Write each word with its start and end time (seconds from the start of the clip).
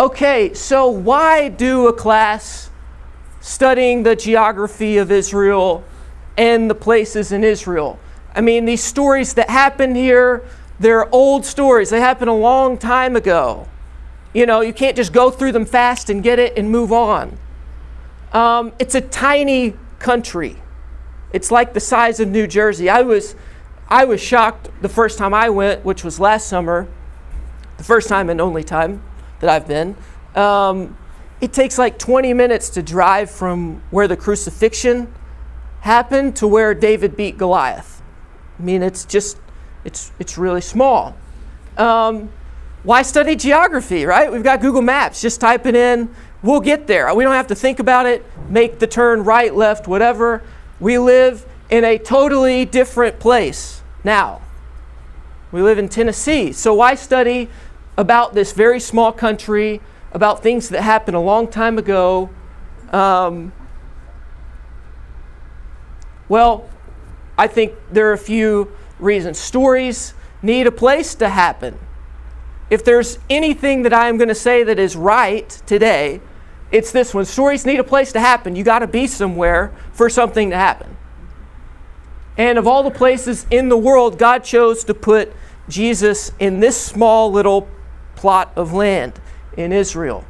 okay, 0.00 0.54
so 0.54 0.88
why 0.88 1.50
do 1.50 1.86
a 1.86 1.92
class 1.92 2.70
studying 3.42 4.02
the 4.02 4.16
geography 4.16 4.96
of 4.96 5.12
Israel 5.12 5.84
and 6.38 6.70
the 6.70 6.74
places 6.74 7.32
in 7.32 7.44
Israel? 7.44 7.98
I 8.34 8.40
mean, 8.40 8.64
these 8.64 8.82
stories 8.82 9.34
that 9.34 9.50
happen 9.50 9.94
here, 9.94 10.42
they're 10.78 11.14
old 11.14 11.44
stories. 11.44 11.90
They 11.90 12.00
happened 12.00 12.30
a 12.30 12.34
long 12.34 12.78
time 12.78 13.14
ago. 13.14 13.68
You 14.32 14.46
know, 14.46 14.62
you 14.62 14.72
can't 14.72 14.96
just 14.96 15.12
go 15.12 15.30
through 15.30 15.52
them 15.52 15.66
fast 15.66 16.08
and 16.08 16.22
get 16.22 16.38
it 16.38 16.56
and 16.56 16.70
move 16.70 16.92
on. 16.92 17.36
Um, 18.32 18.72
it's 18.78 18.94
a 18.94 19.02
tiny 19.02 19.74
country. 19.98 20.56
It's 21.34 21.50
like 21.50 21.74
the 21.74 21.80
size 21.80 22.20
of 22.20 22.28
New 22.28 22.46
Jersey. 22.46 22.88
I 22.88 23.02
was, 23.02 23.34
I 23.88 24.06
was 24.06 24.22
shocked 24.22 24.70
the 24.80 24.88
first 24.88 25.18
time 25.18 25.34
I 25.34 25.50
went, 25.50 25.84
which 25.84 26.04
was 26.04 26.18
last 26.18 26.46
summer, 26.46 26.88
the 27.76 27.84
first 27.84 28.08
time 28.08 28.30
and 28.30 28.40
only 28.40 28.64
time 28.64 29.02
that 29.40 29.50
I've 29.50 29.66
been. 29.66 29.96
Um, 30.34 30.96
it 31.40 31.52
takes 31.52 31.78
like 31.78 31.98
20 31.98 32.34
minutes 32.34 32.70
to 32.70 32.82
drive 32.82 33.30
from 33.30 33.82
where 33.90 34.06
the 34.06 34.16
crucifixion 34.16 35.12
happened 35.80 36.36
to 36.36 36.46
where 36.46 36.74
David 36.74 37.16
beat 37.16 37.38
Goliath. 37.38 38.02
I 38.58 38.62
mean, 38.62 38.82
it's 38.82 39.04
just, 39.04 39.38
it's, 39.84 40.12
it's 40.18 40.36
really 40.36 40.60
small. 40.60 41.16
Um, 41.78 42.30
why 42.82 43.02
study 43.02 43.36
geography, 43.36 44.04
right? 44.04 44.30
We've 44.30 44.42
got 44.42 44.60
Google 44.60 44.82
Maps. 44.82 45.20
Just 45.20 45.40
type 45.40 45.66
it 45.66 45.74
in. 45.74 46.14
We'll 46.42 46.60
get 46.60 46.86
there. 46.86 47.14
We 47.14 47.24
don't 47.24 47.34
have 47.34 47.48
to 47.48 47.54
think 47.54 47.78
about 47.78 48.06
it, 48.06 48.24
make 48.48 48.78
the 48.78 48.86
turn 48.86 49.24
right, 49.24 49.54
left, 49.54 49.86
whatever. 49.86 50.42
We 50.78 50.98
live 50.98 51.46
in 51.68 51.84
a 51.84 51.98
totally 51.98 52.64
different 52.64 53.18
place 53.18 53.82
now. 54.04 54.40
We 55.52 55.62
live 55.62 55.78
in 55.78 55.88
Tennessee. 55.88 56.52
So 56.52 56.74
why 56.74 56.94
study 56.94 57.50
about 58.00 58.32
this 58.32 58.52
very 58.52 58.80
small 58.80 59.12
country, 59.12 59.82
about 60.12 60.42
things 60.42 60.70
that 60.70 60.80
happened 60.80 61.16
a 61.16 61.20
long 61.20 61.46
time 61.46 61.76
ago? 61.76 62.30
Um, 62.92 63.52
well, 66.28 66.68
I 67.36 67.46
think 67.46 67.74
there 67.92 68.08
are 68.08 68.14
a 68.14 68.18
few 68.18 68.72
reasons. 68.98 69.38
Stories 69.38 70.14
need 70.40 70.66
a 70.66 70.72
place 70.72 71.14
to 71.16 71.28
happen. 71.28 71.78
If 72.70 72.84
there's 72.84 73.18
anything 73.28 73.82
that 73.82 73.92
I'm 73.92 74.16
going 74.16 74.28
to 74.28 74.34
say 74.34 74.64
that 74.64 74.78
is 74.78 74.96
right 74.96 75.48
today, 75.66 76.22
it's 76.72 76.92
this 76.92 77.12
one. 77.12 77.26
Stories 77.26 77.66
need 77.66 77.80
a 77.80 77.84
place 77.84 78.12
to 78.12 78.20
happen. 78.20 78.56
You 78.56 78.64
got 78.64 78.78
to 78.78 78.86
be 78.86 79.06
somewhere 79.06 79.74
for 79.92 80.08
something 80.08 80.50
to 80.50 80.56
happen. 80.56 80.96
And 82.38 82.58
of 82.58 82.66
all 82.66 82.82
the 82.82 82.90
places 82.90 83.44
in 83.50 83.68
the 83.68 83.76
world, 83.76 84.18
God 84.18 84.42
chose 84.42 84.84
to 84.84 84.94
put 84.94 85.34
Jesus 85.68 86.32
in 86.38 86.60
this 86.60 86.80
small 86.80 87.30
little 87.30 87.68
plot 88.20 88.52
of 88.54 88.74
land 88.74 89.18
in 89.56 89.72
Israel. 89.72 90.26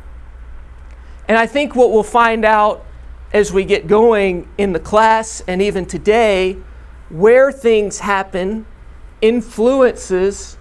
And 1.27 1.37
I 1.37 1.47
think 1.47 1.75
what 1.75 1.91
we'll 1.91 2.05
find 2.05 2.45
out 2.45 2.87
as 3.33 3.53
we 3.53 3.65
get 3.65 3.89
going 3.89 4.49
in 4.59 4.73
the 4.73 4.79
class 4.79 5.43
and 5.49 5.61
even 5.61 5.87
today 5.87 6.57
where 7.09 7.51
things 7.51 7.99
happen 7.99 8.65
influences 9.21 10.57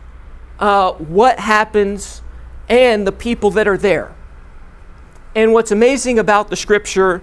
uh, 0.58 0.94
what 0.94 1.40
happens 1.40 2.24
and 2.68 3.06
the 3.06 3.12
people 3.12 3.52
that 3.52 3.68
are 3.68 3.78
there. 3.78 4.14
And 5.36 5.54
what's 5.54 5.72
amazing 5.72 6.18
about 6.18 6.50
the 6.50 6.56
scripture 6.56 7.22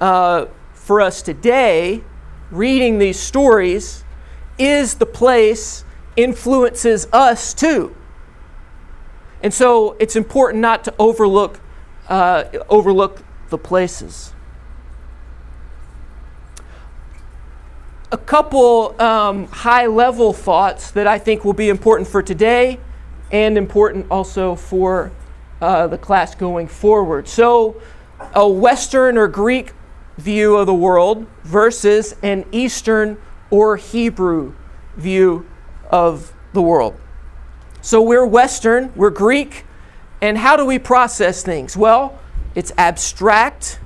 uh, 0.00 0.46
for 0.72 1.00
us 1.00 1.22
today, 1.22 2.02
reading 2.50 2.98
these 2.98 3.18
stories, 3.18 4.04
is 4.58 4.96
the 4.96 5.06
place 5.06 5.84
influences 6.16 7.06
us 7.12 7.54
too. 7.54 7.94
And 9.44 9.54
so 9.54 9.94
it's 10.00 10.16
important 10.16 10.60
not 10.60 10.82
to 10.84 10.94
overlook, 10.98 11.60
uh, 12.08 12.44
overlook 12.68 13.22
the 13.50 13.58
places. 13.58 14.34
a 18.14 18.16
couple 18.16 18.94
um, 19.02 19.48
high 19.48 19.86
level 19.86 20.32
thoughts 20.32 20.92
that 20.92 21.08
I 21.08 21.18
think 21.18 21.44
will 21.44 21.52
be 21.52 21.68
important 21.68 22.08
for 22.08 22.22
today 22.22 22.78
and 23.32 23.58
important 23.58 24.06
also 24.08 24.54
for 24.54 25.10
uh, 25.60 25.88
the 25.88 25.98
class 25.98 26.32
going 26.36 26.68
forward. 26.68 27.26
So, 27.26 27.82
a 28.32 28.48
Western 28.48 29.18
or 29.18 29.26
Greek 29.26 29.72
view 30.16 30.54
of 30.54 30.66
the 30.66 30.74
world 30.74 31.26
versus 31.42 32.14
an 32.22 32.46
Eastern 32.52 33.18
or 33.50 33.76
Hebrew 33.76 34.54
view 34.96 35.44
of 35.90 36.32
the 36.52 36.62
world. 36.62 36.94
So, 37.84 38.00
we're 38.00 38.24
Western, 38.24 38.94
we're 38.96 39.10
Greek, 39.10 39.66
and 40.22 40.38
how 40.38 40.56
do 40.56 40.64
we 40.64 40.78
process 40.78 41.42
things? 41.42 41.76
Well, 41.76 42.18
it's 42.54 42.72
abstract. 42.78 43.78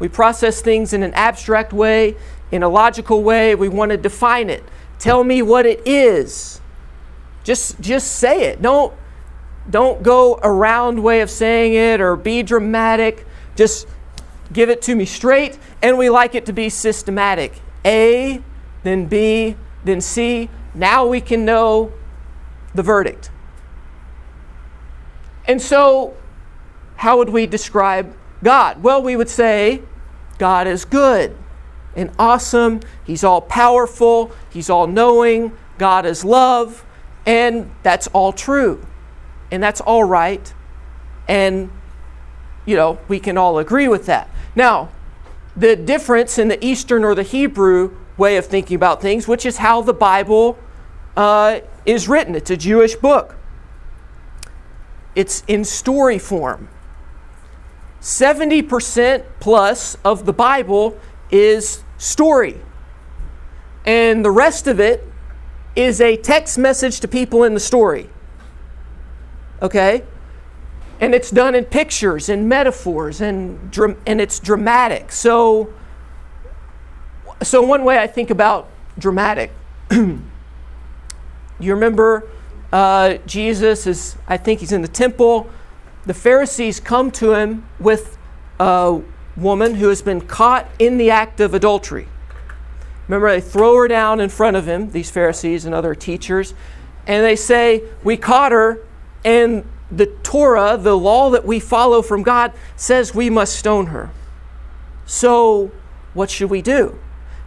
We 0.00 0.08
process 0.08 0.60
things 0.60 0.92
in 0.92 1.04
an 1.04 1.14
abstract 1.14 1.72
way 1.72 2.16
in 2.50 2.64
a 2.64 2.68
logical 2.68 3.22
way. 3.22 3.54
We 3.54 3.68
want 3.68 3.92
to 3.92 3.96
define 3.96 4.50
it. 4.50 4.64
Tell 4.98 5.22
me 5.22 5.42
what 5.42 5.64
it 5.64 5.80
is. 5.86 6.60
Just, 7.44 7.80
just 7.80 8.16
say 8.16 8.46
it. 8.46 8.60
Don't, 8.60 8.92
don't 9.70 10.02
go 10.02 10.40
around 10.42 11.00
way 11.00 11.20
of 11.20 11.30
saying 11.30 11.74
it 11.74 12.00
or 12.00 12.16
be 12.16 12.42
dramatic. 12.42 13.24
Just 13.54 13.86
give 14.52 14.70
it 14.70 14.82
to 14.82 14.96
me 14.96 15.04
straight. 15.04 15.56
And 15.80 15.96
we 15.96 16.10
like 16.10 16.34
it 16.34 16.46
to 16.46 16.52
be 16.52 16.68
systematic. 16.68 17.60
A, 17.84 18.42
then 18.82 19.06
B, 19.06 19.54
then 19.84 20.00
C. 20.00 20.50
Now 20.74 21.06
we 21.06 21.20
can 21.20 21.44
know 21.44 21.92
the 22.74 22.82
verdict. 22.82 23.30
And 25.46 25.60
so, 25.60 26.16
how 26.96 27.18
would 27.18 27.30
we 27.30 27.46
describe 27.46 28.14
God? 28.42 28.82
Well, 28.82 29.02
we 29.02 29.16
would 29.16 29.28
say 29.28 29.82
God 30.38 30.66
is 30.66 30.84
good 30.84 31.36
and 31.94 32.10
awesome. 32.18 32.80
He's 33.04 33.24
all 33.24 33.40
powerful. 33.40 34.30
He's 34.50 34.68
all 34.68 34.86
knowing. 34.86 35.56
God 35.78 36.06
is 36.06 36.24
love. 36.24 36.84
And 37.24 37.70
that's 37.82 38.06
all 38.08 38.32
true. 38.32 38.86
And 39.50 39.62
that's 39.62 39.80
all 39.80 40.04
right. 40.04 40.52
And, 41.26 41.70
you 42.64 42.76
know, 42.76 42.98
we 43.08 43.18
can 43.18 43.36
all 43.36 43.58
agree 43.58 43.88
with 43.88 44.06
that. 44.06 44.28
Now, 44.54 44.90
the 45.56 45.74
difference 45.74 46.38
in 46.38 46.48
the 46.48 46.64
Eastern 46.64 47.02
or 47.02 47.14
the 47.14 47.22
Hebrew 47.22 47.96
way 48.16 48.36
of 48.36 48.46
thinking 48.46 48.76
about 48.76 49.00
things, 49.00 49.26
which 49.26 49.46
is 49.46 49.58
how 49.58 49.82
the 49.82 49.94
Bible 49.94 50.58
uh, 51.16 51.60
is 51.84 52.08
written, 52.08 52.34
it's 52.34 52.50
a 52.50 52.56
Jewish 52.56 52.94
book, 52.94 53.36
it's 55.16 55.42
in 55.48 55.64
story 55.64 56.18
form. 56.18 56.68
70% 58.00 59.24
plus 59.40 59.96
of 60.04 60.26
the 60.26 60.32
Bible 60.32 60.96
is 61.32 61.82
story. 61.98 62.60
And 63.84 64.24
the 64.24 64.30
rest 64.30 64.68
of 64.68 64.78
it 64.78 65.02
is 65.74 66.00
a 66.00 66.16
text 66.16 66.58
message 66.58 67.00
to 67.00 67.08
people 67.08 67.42
in 67.42 67.54
the 67.54 67.60
story. 67.60 68.10
Okay? 69.62 70.04
And 71.00 71.14
it's 71.14 71.30
done 71.30 71.54
in 71.54 71.64
pictures 71.64 72.28
and 72.28 72.48
metaphors 72.48 73.20
and, 73.20 73.76
and 74.06 74.20
it's 74.20 74.38
dramatic. 74.38 75.10
So, 75.10 75.72
so, 77.42 77.60
one 77.60 77.84
way 77.84 77.98
I 77.98 78.06
think 78.06 78.30
about 78.30 78.70
dramatic, 78.98 79.50
you 79.90 80.22
remember 81.60 82.30
uh, 82.72 83.14
Jesus 83.26 83.86
is, 83.86 84.16
I 84.26 84.36
think 84.36 84.60
he's 84.60 84.72
in 84.72 84.82
the 84.82 84.88
temple. 84.88 85.48
The 86.04 86.14
Pharisees 86.14 86.80
come 86.80 87.10
to 87.12 87.34
him 87.34 87.66
with 87.78 88.18
a 88.58 89.00
woman 89.36 89.74
who 89.74 89.88
has 89.88 90.02
been 90.02 90.20
caught 90.20 90.68
in 90.78 90.98
the 90.98 91.10
act 91.10 91.40
of 91.40 91.54
adultery. 91.54 92.08
Remember, 93.08 93.30
they 93.30 93.40
throw 93.40 93.76
her 93.76 93.88
down 93.88 94.20
in 94.20 94.28
front 94.28 94.56
of 94.56 94.66
him, 94.66 94.90
these 94.90 95.10
Pharisees 95.10 95.64
and 95.64 95.74
other 95.74 95.94
teachers, 95.94 96.54
and 97.06 97.24
they 97.24 97.36
say, 97.36 97.84
We 98.02 98.16
caught 98.16 98.52
her, 98.52 98.80
and 99.24 99.64
the 99.90 100.06
Torah, 100.06 100.76
the 100.76 100.96
law 100.96 101.30
that 101.30 101.44
we 101.44 101.60
follow 101.60 102.02
from 102.02 102.22
God, 102.22 102.52
says 102.74 103.14
we 103.14 103.30
must 103.30 103.56
stone 103.56 103.86
her. 103.86 104.10
So, 105.04 105.70
what 106.14 106.30
should 106.30 106.50
we 106.50 106.62
do? 106.62 106.98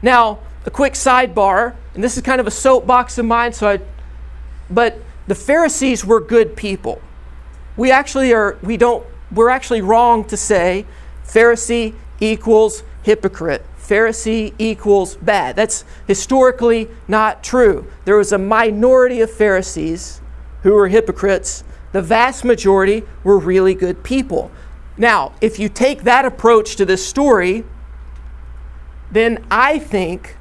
Now, 0.02 0.40
a 0.66 0.72
quick 0.72 0.94
sidebar, 0.94 1.76
and 1.94 2.04
this 2.04 2.16
is 2.16 2.24
kind 2.24 2.40
of 2.40 2.48
a 2.48 2.52
soapbox 2.52 3.18
of 3.18 3.26
mine, 3.26 3.52
so 3.52 3.68
I, 3.68 3.80
but 4.70 5.02
the 5.30 5.36
Pharisees 5.36 6.04
were 6.04 6.20
good 6.20 6.56
people. 6.56 7.00
We 7.78 7.92
actually 7.92 8.34
are, 8.34 8.58
we 8.64 8.78
don't, 8.78 9.06
we're 9.32 9.50
actually 9.50 9.82
wrong 9.82 10.26
to 10.26 10.36
say 10.36 10.88
Pharisee 11.24 11.94
equals 12.20 12.82
hypocrite. 13.04 13.64
Pharisee 13.78 14.56
equals 14.58 15.18
bad. 15.18 15.56
That's 15.56 15.86
historically 16.08 16.88
not 17.08 17.44
true. 17.44 17.86
There 18.06 18.18
was 18.18 18.32
a 18.32 18.40
minority 18.40 19.22
of 19.22 19.30
Pharisees 19.30 20.20
who 20.64 20.74
were 20.74 20.88
hypocrites. 20.88 21.64
The 21.92 22.02
vast 22.02 22.44
majority 22.44 23.04
were 23.24 23.38
really 23.38 23.76
good 23.76 24.04
people. 24.04 24.50
Now, 24.98 25.34
if 25.42 25.60
you 25.60 25.70
take 25.70 26.04
that 26.04 26.26
approach 26.26 26.76
to 26.78 26.86
this 26.86 27.06
story, 27.06 27.66
then 29.12 29.46
I 29.52 29.78
think 29.78 30.38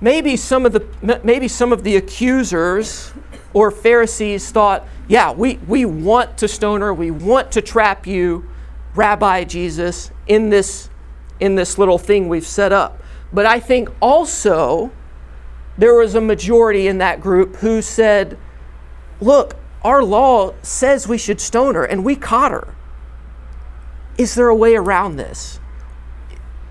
maybe 0.00 0.34
some 0.34 0.64
of 0.64 0.72
the 0.72 1.20
maybe 1.22 1.46
some 1.46 1.74
of 1.74 1.84
the 1.84 1.96
accusers 1.96 3.12
or 3.52 3.70
Pharisees 3.70 4.50
thought, 4.50 4.86
yeah, 5.08 5.32
we, 5.32 5.56
we 5.66 5.84
want 5.84 6.38
to 6.38 6.48
stone 6.48 6.80
her, 6.80 6.94
we 6.94 7.10
want 7.10 7.52
to 7.52 7.62
trap 7.62 8.06
you, 8.06 8.48
Rabbi 8.94 9.44
Jesus 9.44 10.10
in 10.26 10.50
this, 10.50 10.90
in 11.38 11.54
this 11.54 11.78
little 11.78 11.98
thing 11.98 12.28
we've 12.28 12.46
set 12.46 12.72
up. 12.72 13.02
But 13.32 13.46
I 13.46 13.60
think 13.60 13.88
also 14.00 14.90
there 15.78 15.94
was 15.94 16.14
a 16.14 16.20
majority 16.20 16.86
in 16.86 16.98
that 16.98 17.20
group 17.20 17.56
who 17.56 17.82
said, 17.82 18.36
look, 19.20 19.56
our 19.82 20.02
law 20.02 20.52
says 20.62 21.08
we 21.08 21.18
should 21.18 21.40
stone 21.40 21.74
her, 21.74 21.84
and 21.84 22.04
we 22.04 22.16
caught 22.16 22.52
her. 22.52 22.74
Is 24.18 24.34
there 24.34 24.48
a 24.48 24.54
way 24.54 24.76
around 24.76 25.16
this? 25.16 25.58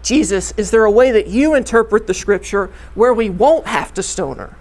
Jesus, 0.03 0.53
is 0.57 0.71
there 0.71 0.85
a 0.85 0.91
way 0.91 1.11
that 1.11 1.27
you 1.27 1.55
interpret 1.55 2.07
the 2.07 2.13
scripture 2.13 2.69
where 2.93 3.13
we 3.13 3.29
won't 3.29 3.65
have 3.67 3.93
to 3.95 4.03
stone 4.03 4.37
her? 4.37 4.55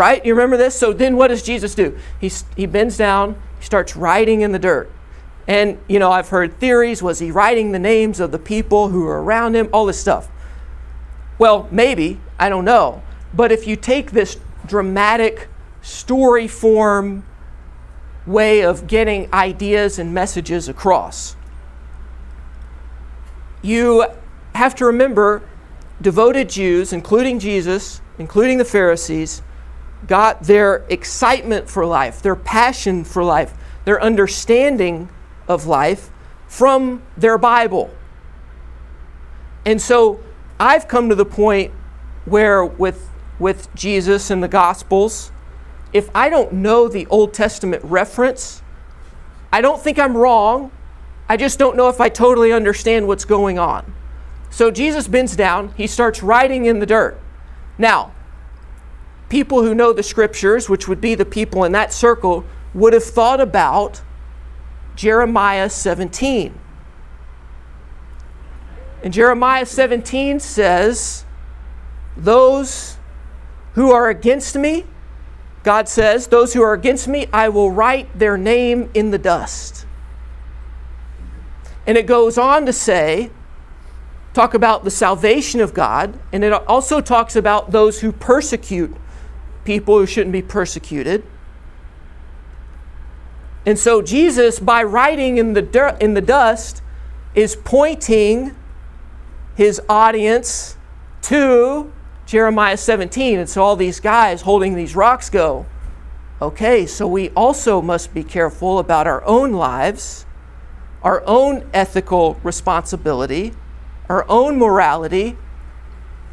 Right? 0.00 0.24
You 0.24 0.32
remember 0.32 0.56
this? 0.56 0.74
So 0.74 0.94
then 0.94 1.18
what 1.18 1.28
does 1.28 1.42
Jesus 1.42 1.74
do? 1.74 1.94
He, 2.18 2.32
he 2.56 2.64
bends 2.64 2.96
down, 2.96 3.34
he 3.58 3.66
starts 3.66 3.94
writing 3.94 4.40
in 4.40 4.50
the 4.50 4.58
dirt. 4.58 4.90
And, 5.46 5.76
you 5.88 5.98
know, 5.98 6.10
I've 6.10 6.30
heard 6.30 6.58
theories. 6.58 7.02
Was 7.02 7.18
he 7.18 7.30
writing 7.30 7.72
the 7.72 7.78
names 7.78 8.18
of 8.18 8.32
the 8.32 8.38
people 8.38 8.88
who 8.88 9.02
were 9.02 9.22
around 9.22 9.56
him? 9.56 9.68
All 9.74 9.84
this 9.84 10.00
stuff. 10.00 10.30
Well, 11.38 11.68
maybe. 11.70 12.18
I 12.38 12.48
don't 12.48 12.64
know. 12.64 13.02
But 13.34 13.52
if 13.52 13.66
you 13.66 13.76
take 13.76 14.12
this 14.12 14.38
dramatic 14.64 15.48
story 15.82 16.48
form 16.48 17.22
way 18.26 18.62
of 18.62 18.86
getting 18.86 19.30
ideas 19.34 19.98
and 19.98 20.14
messages 20.14 20.66
across, 20.66 21.36
you 23.60 24.06
have 24.54 24.74
to 24.76 24.86
remember 24.86 25.42
devoted 26.00 26.48
Jews, 26.48 26.90
including 26.90 27.38
Jesus, 27.38 28.00
including 28.18 28.56
the 28.56 28.64
Pharisees, 28.64 29.42
got 30.06 30.42
their 30.44 30.84
excitement 30.88 31.68
for 31.68 31.84
life, 31.86 32.22
their 32.22 32.36
passion 32.36 33.04
for 33.04 33.22
life, 33.22 33.54
their 33.84 34.02
understanding 34.02 35.08
of 35.48 35.66
life 35.66 36.10
from 36.46 37.02
their 37.16 37.38
Bible. 37.38 37.90
And 39.64 39.80
so 39.80 40.20
I've 40.58 40.88
come 40.88 41.08
to 41.08 41.14
the 41.14 41.24
point 41.24 41.72
where, 42.24 42.64
with, 42.64 43.08
with 43.38 43.72
Jesus 43.74 44.30
and 44.30 44.42
the 44.42 44.48
Gospels, 44.48 45.32
if 45.92 46.08
I 46.14 46.28
don't 46.28 46.52
know 46.52 46.88
the 46.88 47.06
Old 47.06 47.34
Testament 47.34 47.82
reference, 47.84 48.62
I 49.52 49.60
don't 49.60 49.80
think 49.80 49.98
I'm 49.98 50.16
wrong. 50.16 50.70
I 51.28 51.36
just 51.36 51.58
don't 51.58 51.76
know 51.76 51.88
if 51.88 52.00
I 52.00 52.08
totally 52.08 52.52
understand 52.52 53.06
what's 53.06 53.24
going 53.24 53.58
on. 53.58 53.94
So 54.50 54.70
Jesus 54.70 55.06
bends 55.06 55.36
down, 55.36 55.72
he 55.76 55.86
starts 55.86 56.22
writing 56.22 56.66
in 56.66 56.80
the 56.80 56.86
dirt. 56.86 57.20
Now, 57.78 58.12
people 59.30 59.62
who 59.62 59.74
know 59.74 59.94
the 59.94 60.02
scriptures, 60.02 60.68
which 60.68 60.86
would 60.86 61.00
be 61.00 61.14
the 61.14 61.24
people 61.24 61.64
in 61.64 61.72
that 61.72 61.92
circle, 61.92 62.44
would 62.74 62.92
have 62.92 63.04
thought 63.04 63.40
about 63.40 64.02
Jeremiah 64.94 65.70
17. 65.70 66.52
And 69.02 69.14
Jeremiah 69.14 69.64
17 69.64 70.40
says, 70.40 71.24
Those 72.16 72.98
who 73.72 73.90
are 73.92 74.10
against 74.10 74.56
me, 74.56 74.84
God 75.62 75.88
says, 75.88 76.26
Those 76.26 76.52
who 76.52 76.62
are 76.62 76.74
against 76.74 77.08
me, 77.08 77.26
I 77.32 77.48
will 77.48 77.70
write 77.70 78.18
their 78.18 78.36
name 78.36 78.90
in 78.92 79.10
the 79.10 79.18
dust. 79.18 79.86
And 81.86 81.96
it 81.96 82.06
goes 82.06 82.36
on 82.36 82.66
to 82.66 82.72
say, 82.72 83.30
talk 84.32 84.54
about 84.54 84.84
the 84.84 84.90
salvation 84.90 85.60
of 85.60 85.74
God, 85.74 86.18
and 86.32 86.44
it 86.44 86.52
also 86.52 87.00
talks 87.00 87.34
about 87.34 87.72
those 87.72 88.00
who 88.00 88.12
persecute 88.12 88.94
people 89.64 89.98
who 89.98 90.06
shouldn't 90.06 90.32
be 90.32 90.42
persecuted. 90.42 91.24
And 93.66 93.78
so 93.78 94.00
Jesus, 94.02 94.58
by 94.58 94.82
writing 94.82 95.38
in 95.38 95.52
the, 95.52 95.62
dirt, 95.62 96.00
in 96.00 96.14
the 96.14 96.20
dust, 96.20 96.82
is 97.34 97.56
pointing 97.56 98.56
his 99.54 99.80
audience 99.88 100.76
to 101.22 101.92
Jeremiah 102.26 102.76
17. 102.76 103.38
And 103.38 103.48
so 103.48 103.62
all 103.62 103.76
these 103.76 104.00
guys 104.00 104.42
holding 104.42 104.74
these 104.74 104.96
rocks 104.96 105.28
go, 105.28 105.66
okay, 106.40 106.86
so 106.86 107.06
we 107.06 107.28
also 107.30 107.82
must 107.82 108.14
be 108.14 108.24
careful 108.24 108.78
about 108.78 109.06
our 109.06 109.22
own 109.24 109.52
lives, 109.52 110.24
our 111.02 111.22
own 111.26 111.68
ethical 111.74 112.34
responsibility, 112.42 113.52
our 114.08 114.24
own 114.28 114.58
morality, 114.58 115.36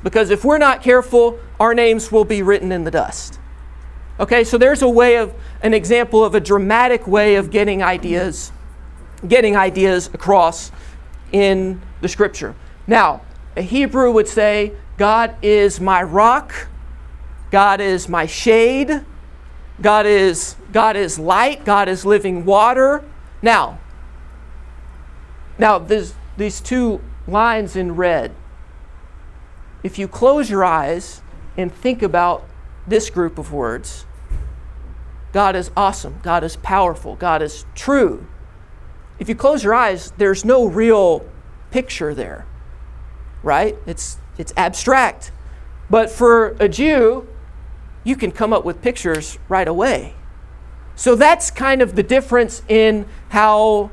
because 0.03 0.29
if 0.29 0.45
we're 0.45 0.57
not 0.57 0.81
careful, 0.81 1.39
our 1.59 1.73
names 1.73 2.11
will 2.11 2.25
be 2.25 2.41
written 2.41 2.71
in 2.71 2.83
the 2.83 2.91
dust. 2.91 3.39
Okay, 4.19 4.43
so 4.43 4.57
there's 4.57 4.81
a 4.81 4.89
way 4.89 5.17
of 5.17 5.33
an 5.61 5.73
example 5.73 6.23
of 6.23 6.33
a 6.33 6.39
dramatic 6.39 7.07
way 7.07 7.35
of 7.35 7.51
getting 7.51 7.83
ideas, 7.83 8.51
getting 9.27 9.55
ideas 9.55 10.07
across 10.13 10.71
in 11.31 11.81
the 12.01 12.07
scripture. 12.07 12.55
Now, 12.87 13.21
a 13.55 13.61
Hebrew 13.61 14.11
would 14.11 14.27
say, 14.27 14.73
God 14.97 15.35
is 15.41 15.79
my 15.79 16.01
rock, 16.01 16.67
God 17.51 17.79
is 17.79 18.09
my 18.09 18.25
shade, 18.25 19.03
God 19.81 20.05
is 20.05 20.55
God 20.71 20.95
is 20.95 21.19
light, 21.19 21.63
God 21.65 21.87
is 21.87 22.05
living 22.05 22.45
water. 22.45 23.03
Now, 23.41 23.79
now 25.59 25.79
there's 25.79 26.15
these 26.37 26.59
two 26.59 27.01
lines 27.27 27.75
in 27.75 27.95
red. 27.95 28.33
If 29.87 29.97
you 29.97 30.09
close 30.09 30.49
your 30.49 30.65
eyes 30.65 31.21
and 31.55 31.73
think 31.73 32.03
about 32.03 32.45
this 32.85 33.09
group 33.09 33.37
of 33.37 33.53
words, 33.53 34.05
God 35.31 35.55
is 35.55 35.71
awesome. 35.77 36.19
God 36.23 36.43
is 36.43 36.57
powerful. 36.57 37.15
God 37.15 37.41
is 37.41 37.65
true. 37.73 38.27
If 39.17 39.29
you 39.29 39.35
close 39.35 39.63
your 39.63 39.73
eyes, 39.73 40.11
there's 40.17 40.43
no 40.43 40.65
real 40.65 41.25
picture 41.71 42.13
there, 42.13 42.45
right? 43.41 43.77
It's, 43.85 44.17
it's 44.37 44.53
abstract. 44.57 45.31
But 45.89 46.09
for 46.09 46.57
a 46.59 46.67
Jew, 46.67 47.25
you 48.03 48.17
can 48.17 48.33
come 48.33 48.51
up 48.51 48.65
with 48.65 48.81
pictures 48.81 49.39
right 49.47 49.69
away. 49.69 50.15
So 50.97 51.15
that's 51.15 51.49
kind 51.49 51.81
of 51.81 51.95
the 51.95 52.03
difference 52.03 52.61
in 52.67 53.05
how 53.29 53.91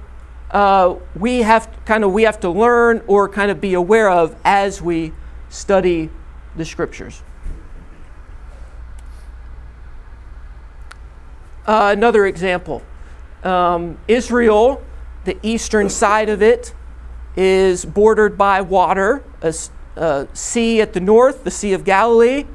uh, 0.50 0.96
we 1.14 1.42
have 1.42 1.70
kind 1.84 2.02
of 2.02 2.12
we 2.12 2.24
have 2.24 2.40
to 2.40 2.50
learn 2.50 3.00
or 3.06 3.28
kind 3.28 3.52
of 3.52 3.60
be 3.60 3.74
aware 3.74 4.10
of 4.10 4.34
as 4.44 4.82
we 4.82 5.12
study 5.54 6.10
the 6.56 6.64
scriptures. 6.64 7.22
Uh, 11.66 11.94
another 11.96 12.26
example 12.26 12.82
um, 13.44 13.98
Israel, 14.08 14.82
the 15.24 15.38
eastern 15.42 15.88
side 15.88 16.28
of 16.28 16.42
it, 16.42 16.74
is 17.36 17.84
bordered 17.84 18.36
by 18.36 18.60
water, 18.60 19.22
a, 19.42 19.54
a 19.96 20.28
sea 20.32 20.80
at 20.80 20.92
the 20.92 21.00
north, 21.00 21.44
the 21.44 21.50
Sea 21.50 21.72
of 21.72 21.84
Galilee. 21.84 22.46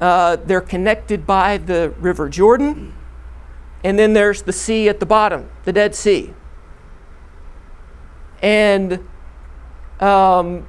Uh, 0.00 0.36
they're 0.36 0.60
connected 0.60 1.26
by 1.26 1.56
the 1.56 1.94
River 1.98 2.28
Jordan. 2.28 2.94
And 3.84 3.98
then 3.98 4.12
there's 4.12 4.42
the 4.42 4.52
sea 4.52 4.88
at 4.88 4.98
the 4.98 5.06
bottom, 5.06 5.48
the 5.64 5.72
Dead 5.72 5.94
Sea. 5.94 6.32
And 8.42 9.06
um, 10.00 10.66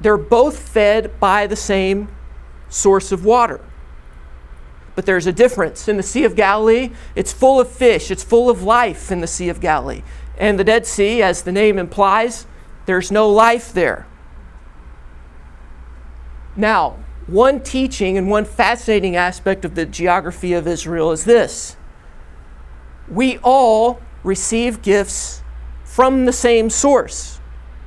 they're 0.00 0.16
both 0.16 0.58
fed 0.58 1.18
by 1.18 1.46
the 1.46 1.56
same 1.56 2.08
source 2.68 3.12
of 3.12 3.24
water. 3.24 3.60
But 4.94 5.06
there's 5.06 5.26
a 5.26 5.32
difference. 5.32 5.88
In 5.88 5.96
the 5.96 6.02
Sea 6.02 6.24
of 6.24 6.34
Galilee, 6.34 6.90
it's 7.14 7.32
full 7.32 7.60
of 7.60 7.68
fish, 7.68 8.10
it's 8.10 8.24
full 8.24 8.50
of 8.50 8.62
life 8.62 9.10
in 9.10 9.20
the 9.20 9.26
Sea 9.26 9.48
of 9.48 9.60
Galilee. 9.60 10.02
And 10.36 10.58
the 10.58 10.64
Dead 10.64 10.86
Sea, 10.86 11.22
as 11.22 11.42
the 11.42 11.52
name 11.52 11.78
implies, 11.78 12.46
there's 12.86 13.10
no 13.10 13.28
life 13.28 13.72
there. 13.72 14.06
Now, 16.56 16.96
one 17.26 17.60
teaching 17.60 18.16
and 18.16 18.30
one 18.30 18.44
fascinating 18.44 19.14
aspect 19.14 19.64
of 19.64 19.74
the 19.74 19.86
geography 19.86 20.52
of 20.54 20.66
Israel 20.66 21.12
is 21.12 21.24
this 21.24 21.76
we 23.08 23.38
all 23.38 24.00
receive 24.22 24.82
gifts 24.82 25.42
from 25.84 26.26
the 26.26 26.32
same 26.32 26.68
source, 26.68 27.40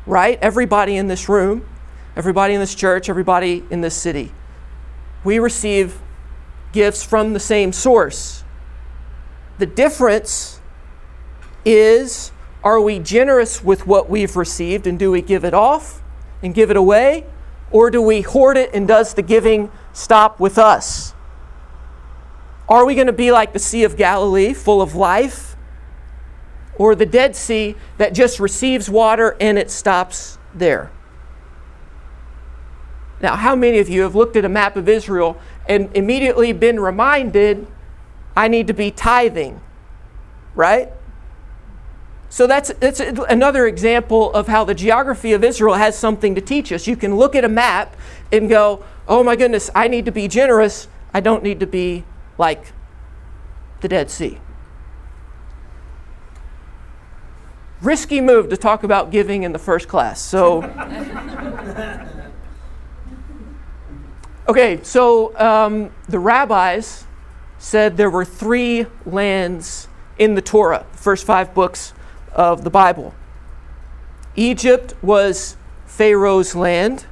right? 0.05 0.39
Everybody 0.41 0.95
in 0.95 1.07
this 1.07 1.29
room, 1.29 1.65
everybody 2.15 2.53
in 2.53 2.59
this 2.59 2.75
church, 2.75 3.09
everybody 3.09 3.63
in 3.69 3.81
this 3.81 3.95
city. 3.95 4.31
We 5.23 5.39
receive 5.39 5.99
gifts 6.71 7.03
from 7.03 7.33
the 7.33 7.39
same 7.39 7.73
source. 7.73 8.43
The 9.59 9.65
difference 9.65 10.59
is 11.65 12.31
are 12.63 12.79
we 12.79 12.99
generous 12.99 13.63
with 13.63 13.87
what 13.87 14.09
we've 14.09 14.35
received 14.35 14.85
and 14.85 14.99
do 14.99 15.11
we 15.11 15.21
give 15.21 15.43
it 15.43 15.53
off 15.53 16.01
and 16.43 16.53
give 16.53 16.69
it 16.69 16.77
away? 16.77 17.25
Or 17.71 17.89
do 17.89 18.01
we 18.01 18.21
hoard 18.21 18.57
it 18.57 18.71
and 18.73 18.87
does 18.87 19.13
the 19.13 19.21
giving 19.21 19.71
stop 19.93 20.39
with 20.39 20.57
us? 20.57 21.13
Are 22.67 22.85
we 22.85 22.95
going 22.95 23.07
to 23.07 23.13
be 23.13 23.31
like 23.31 23.53
the 23.53 23.59
Sea 23.59 23.83
of 23.83 23.97
Galilee, 23.97 24.53
full 24.53 24.81
of 24.81 24.95
life? 24.95 25.55
Or 26.75 26.95
the 26.95 27.05
Dead 27.05 27.35
Sea 27.35 27.75
that 27.97 28.13
just 28.13 28.39
receives 28.39 28.89
water 28.89 29.35
and 29.39 29.57
it 29.57 29.71
stops 29.71 30.37
there? 30.53 30.91
Now, 33.21 33.35
how 33.35 33.55
many 33.55 33.79
of 33.79 33.87
you 33.89 34.01
have 34.01 34.15
looked 34.15 34.35
at 34.35 34.45
a 34.45 34.49
map 34.49 34.75
of 34.75 34.89
Israel 34.89 35.37
and 35.67 35.89
immediately 35.95 36.53
been 36.53 36.79
reminded 36.79 37.67
I 38.35 38.47
need 38.47 38.67
to 38.67 38.73
be 38.73 38.91
tithing, 38.91 39.59
right? 40.55 40.89
So 42.29 42.47
that's, 42.47 42.69
that's 42.75 43.01
another 43.01 43.67
example 43.67 44.31
of 44.33 44.47
how 44.47 44.63
the 44.63 44.73
geography 44.73 45.33
of 45.33 45.43
Israel 45.43 45.75
has 45.75 45.97
something 45.97 46.33
to 46.35 46.41
teach 46.41 46.71
us. 46.71 46.87
You 46.87 46.95
can 46.95 47.17
look 47.17 47.35
at 47.35 47.43
a 47.43 47.49
map 47.49 47.95
and 48.31 48.47
go, 48.47 48.85
oh 49.07 49.21
my 49.21 49.35
goodness, 49.35 49.69
I 49.75 49.89
need 49.89 50.05
to 50.05 50.11
be 50.11 50.29
generous. 50.29 50.87
I 51.13 51.19
don't 51.19 51.43
need 51.43 51.59
to 51.59 51.67
be 51.67 52.05
like 52.37 52.71
the 53.81 53.89
Dead 53.89 54.09
Sea. 54.09 54.39
Risky 57.81 58.21
move 58.21 58.47
to 58.49 58.57
talk 58.57 58.83
about 58.83 59.11
giving 59.11 59.43
in 59.43 59.51
the 59.51 59.59
first 59.59 59.89
class. 59.89 60.21
So, 60.21 60.61
okay, 64.51 64.83
so 64.83 65.33
um, 65.39 65.91
the 66.09 66.19
rabbis 66.19 67.05
said 67.57 67.95
there 67.95 68.09
were 68.09 68.25
three 68.25 68.85
lands 69.05 69.87
in 70.19 70.35
the 70.35 70.41
Torah, 70.41 70.85
the 70.91 70.97
first 70.97 71.25
five 71.25 71.53
books 71.53 71.93
of 72.33 72.65
the 72.65 72.69
Bible. 72.69 73.15
Egypt 74.35 74.93
was 75.01 75.55
Pharaoh's 75.85 76.53
land, 76.53 77.05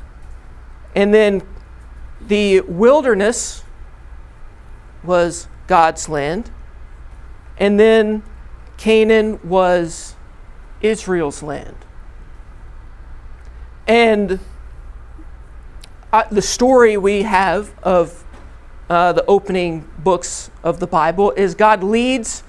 and 0.93 1.13
then 1.13 1.41
the 2.19 2.59
wilderness 2.59 3.63
was 5.01 5.47
God's 5.67 6.09
land, 6.09 6.51
and 7.57 7.79
then 7.79 8.21
Canaan 8.75 9.39
was 9.47 10.13
Israel's 10.81 11.41
land. 11.41 11.77
And 13.87 14.41
uh, 16.11 16.23
the 16.31 16.41
story 16.41 16.97
we 16.97 17.23
have 17.23 17.77
of 17.83 18.25
uh, 18.89 19.13
the 19.13 19.25
opening 19.25 19.87
books 19.99 20.49
of 20.63 20.79
the 20.79 20.87
Bible 20.87 21.31
is 21.31 21.53
God 21.55 21.83
leads 21.83 22.43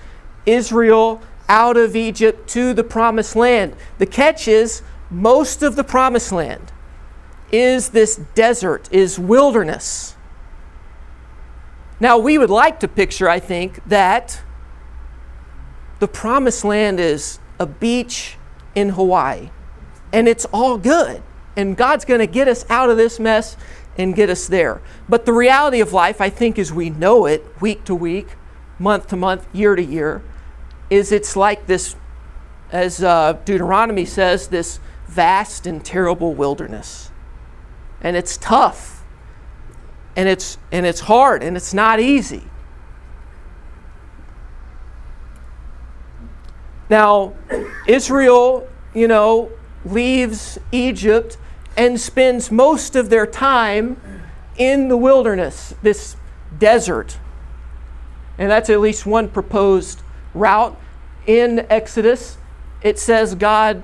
Israel 0.47 1.21
out 1.49 1.76
of 1.76 1.95
Egypt 1.95 2.49
to 2.50 2.73
the 2.73 2.85
promised 2.85 3.37
land. 3.37 3.76
The 3.99 4.07
catch 4.07 4.49
is 4.49 4.83
most 5.11 5.62
of 5.62 5.76
the 5.76 5.85
promised 5.85 6.33
land 6.33 6.73
is 7.52 7.90
this 7.90 8.17
desert, 8.35 8.88
is 8.93 9.19
wilderness. 9.19 10.17
Now, 11.99 12.17
we 12.17 12.38
would 12.38 12.50
like 12.50 12.81
to 12.81 12.88
picture, 12.88 13.29
I 13.29 13.40
think, 13.40 13.87
that 13.87 14.40
the 15.99 16.09
promised 16.09 16.64
land 16.64 16.99
is 16.99 17.40
a 17.59 17.67
beach 17.67 18.38
in 18.75 18.90
Hawaii 18.90 19.50
and 20.12 20.29
it's 20.29 20.47
all 20.47 20.79
good. 20.79 21.23
And 21.57 21.76
God's 21.76 22.04
going 22.04 22.21
to 22.21 22.26
get 22.26 22.49
us 22.49 22.64
out 22.71 22.90
of 22.90 22.97
this 22.97 23.19
mess 23.19 23.57
and 23.99 24.14
get 24.14 24.30
us 24.30 24.47
there. 24.47 24.80
But 25.09 25.26
the 25.26 25.33
reality 25.33 25.80
of 25.80 25.92
life, 25.92 26.21
I 26.21 26.30
think, 26.30 26.59
as 26.59 26.73
we 26.73 26.90
know 26.90 27.26
it 27.26 27.45
week 27.61 27.85
to 27.85 27.95
week, 27.95 28.28
month 28.78 29.09
to 29.09 29.16
month, 29.16 29.47
year 29.52 29.76
to 29.76 29.83
year, 29.83 30.23
is 30.88 31.12
it's 31.12 31.37
like 31.37 31.66
this, 31.66 31.97
as 32.73 33.02
uh, 33.02 33.35
Deuteronomy 33.45 34.04
says, 34.04 34.49
this 34.49 34.80
vast 35.07 35.66
and 35.66 35.85
terrible 35.85 36.35
wilderness. 36.35 37.11
And 38.00 38.16
it's 38.16 38.37
tough. 38.37 39.04
And 40.16 40.28
it's, 40.28 40.59
and 40.73 40.87
it's 40.87 41.00
hard 41.00 41.42
and 41.42 41.57
it's 41.57 41.75
not 41.75 42.00
easy. 42.00 42.45
Now, 46.88 47.35
Israel, 47.87 48.69
you 48.95 49.07
know, 49.07 49.52
leaves 49.85 50.59
Egypt 50.73 51.37
and 51.77 52.01
spends 52.01 52.51
most 52.51 52.97
of 52.97 53.11
their 53.11 53.27
time 53.27 54.01
in 54.57 54.89
the 54.89 54.97
wilderness, 54.97 55.75
this 55.83 56.17
desert. 56.59 57.19
And 58.39 58.51
that's 58.51 58.71
at 58.71 58.81
least 58.81 59.07
one 59.07 59.29
proposed 59.29 60.03
route. 60.35 60.79
In 61.27 61.67
Exodus, 61.71 62.39
it 62.83 62.99
says 62.99 63.35
God, 63.35 63.83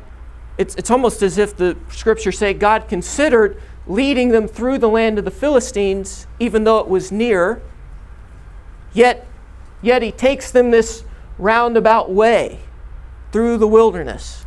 it's, 0.58 0.74
it's 0.76 0.90
almost 0.90 1.22
as 1.22 1.38
if 1.38 1.56
the 1.56 1.76
scriptures 1.90 2.38
say 2.38 2.54
God 2.54 2.88
considered 2.88 3.60
leading 3.86 4.30
them 4.30 4.48
through 4.48 4.78
the 4.78 4.88
land 4.88 5.18
of 5.18 5.24
the 5.24 5.30
Philistines, 5.30 6.26
even 6.40 6.64
though 6.64 6.78
it 6.78 6.88
was 6.88 7.12
near. 7.12 7.62
Yet, 8.92 9.26
yet 9.82 10.02
he 10.02 10.10
takes 10.10 10.50
them 10.50 10.70
this 10.70 11.04
roundabout 11.38 12.10
way 12.10 12.60
through 13.30 13.58
the 13.58 13.68
wilderness. 13.68 14.45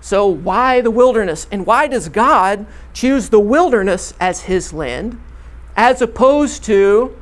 So, 0.00 0.26
why 0.26 0.80
the 0.80 0.90
wilderness? 0.90 1.46
And 1.52 1.66
why 1.66 1.86
does 1.86 2.08
God 2.08 2.66
choose 2.94 3.28
the 3.28 3.40
wilderness 3.40 4.14
as 4.18 4.42
his 4.42 4.72
land 4.72 5.20
as 5.76 6.00
opposed 6.00 6.64
to, 6.64 7.16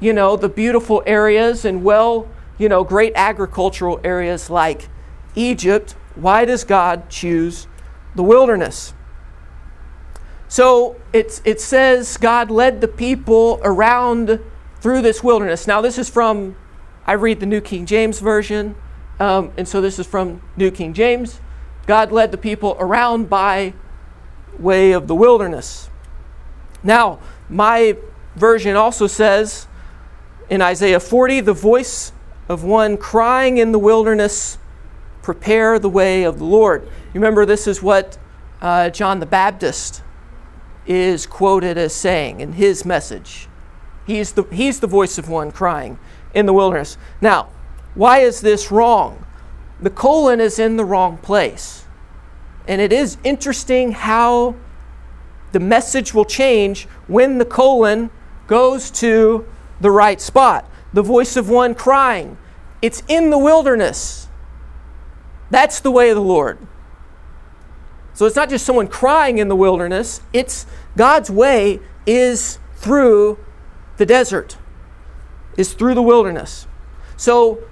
you 0.00 0.12
know, 0.12 0.36
the 0.36 0.48
beautiful 0.48 1.02
areas 1.06 1.64
and 1.64 1.84
well, 1.84 2.26
you 2.58 2.68
know, 2.68 2.84
great 2.84 3.12
agricultural 3.14 4.00
areas 4.02 4.48
like 4.48 4.88
Egypt? 5.34 5.94
Why 6.14 6.44
does 6.46 6.64
God 6.64 7.10
choose 7.10 7.66
the 8.14 8.22
wilderness? 8.22 8.94
So, 10.48 10.96
it's, 11.12 11.42
it 11.44 11.60
says 11.60 12.16
God 12.16 12.50
led 12.50 12.80
the 12.80 12.88
people 12.88 13.60
around 13.62 14.40
through 14.80 15.02
this 15.02 15.22
wilderness. 15.22 15.66
Now, 15.66 15.82
this 15.82 15.98
is 15.98 16.08
from, 16.08 16.56
I 17.06 17.12
read 17.12 17.40
the 17.40 17.46
New 17.46 17.60
King 17.60 17.84
James 17.84 18.20
Version, 18.20 18.74
um, 19.20 19.52
and 19.58 19.68
so 19.68 19.82
this 19.82 19.98
is 19.98 20.06
from 20.06 20.40
New 20.56 20.70
King 20.70 20.94
James. 20.94 21.40
God 21.90 22.12
led 22.12 22.30
the 22.30 22.38
people 22.38 22.76
around 22.78 23.28
by 23.28 23.74
way 24.60 24.92
of 24.92 25.08
the 25.08 25.14
wilderness. 25.16 25.90
Now, 26.84 27.18
my 27.48 27.96
version 28.36 28.76
also 28.76 29.08
says 29.08 29.66
in 30.48 30.62
Isaiah 30.62 31.00
40, 31.00 31.40
the 31.40 31.52
voice 31.52 32.12
of 32.48 32.62
one 32.62 32.96
crying 32.96 33.58
in 33.58 33.72
the 33.72 33.78
wilderness, 33.80 34.56
prepare 35.20 35.80
the 35.80 35.88
way 35.88 36.22
of 36.22 36.38
the 36.38 36.44
Lord. 36.44 36.84
You 36.84 37.14
remember, 37.14 37.44
this 37.44 37.66
is 37.66 37.82
what 37.82 38.16
uh, 38.62 38.90
John 38.90 39.18
the 39.18 39.26
Baptist 39.26 40.04
is 40.86 41.26
quoted 41.26 41.76
as 41.76 41.92
saying 41.92 42.40
in 42.40 42.52
his 42.52 42.84
message. 42.84 43.48
He's 44.06 44.30
the, 44.30 44.44
he's 44.44 44.78
the 44.78 44.86
voice 44.86 45.18
of 45.18 45.28
one 45.28 45.50
crying 45.50 45.98
in 46.34 46.46
the 46.46 46.52
wilderness. 46.52 46.96
Now, 47.20 47.48
why 47.96 48.20
is 48.20 48.42
this 48.42 48.70
wrong? 48.70 49.26
The 49.82 49.90
colon 49.90 50.40
is 50.40 50.58
in 50.58 50.76
the 50.76 50.84
wrong 50.84 51.18
place. 51.18 51.84
And 52.68 52.80
it 52.80 52.92
is 52.92 53.16
interesting 53.24 53.92
how 53.92 54.54
the 55.52 55.60
message 55.60 56.14
will 56.14 56.24
change 56.24 56.84
when 57.06 57.38
the 57.38 57.44
colon 57.44 58.10
goes 58.46 58.90
to 58.90 59.46
the 59.80 59.90
right 59.90 60.20
spot. 60.20 60.70
The 60.92 61.02
voice 61.02 61.36
of 61.36 61.48
one 61.48 61.74
crying, 61.74 62.36
it's 62.82 63.02
in 63.08 63.30
the 63.30 63.38
wilderness. 63.38 64.28
That's 65.50 65.80
the 65.80 65.90
way 65.90 66.10
of 66.10 66.16
the 66.16 66.22
Lord. 66.22 66.58
So 68.12 68.26
it's 68.26 68.36
not 68.36 68.50
just 68.50 68.66
someone 68.66 68.86
crying 68.86 69.38
in 69.38 69.48
the 69.48 69.56
wilderness, 69.56 70.20
it's 70.32 70.66
God's 70.96 71.30
way 71.30 71.80
is 72.06 72.58
through 72.76 73.38
the 73.96 74.06
desert, 74.06 74.58
is 75.56 75.72
through 75.72 75.94
the 75.94 76.02
wilderness. 76.02 76.66
So 77.16 77.62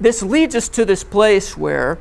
this 0.00 0.22
leads 0.22 0.54
us 0.54 0.68
to 0.70 0.84
this 0.84 1.04
place 1.04 1.56
where 1.56 1.98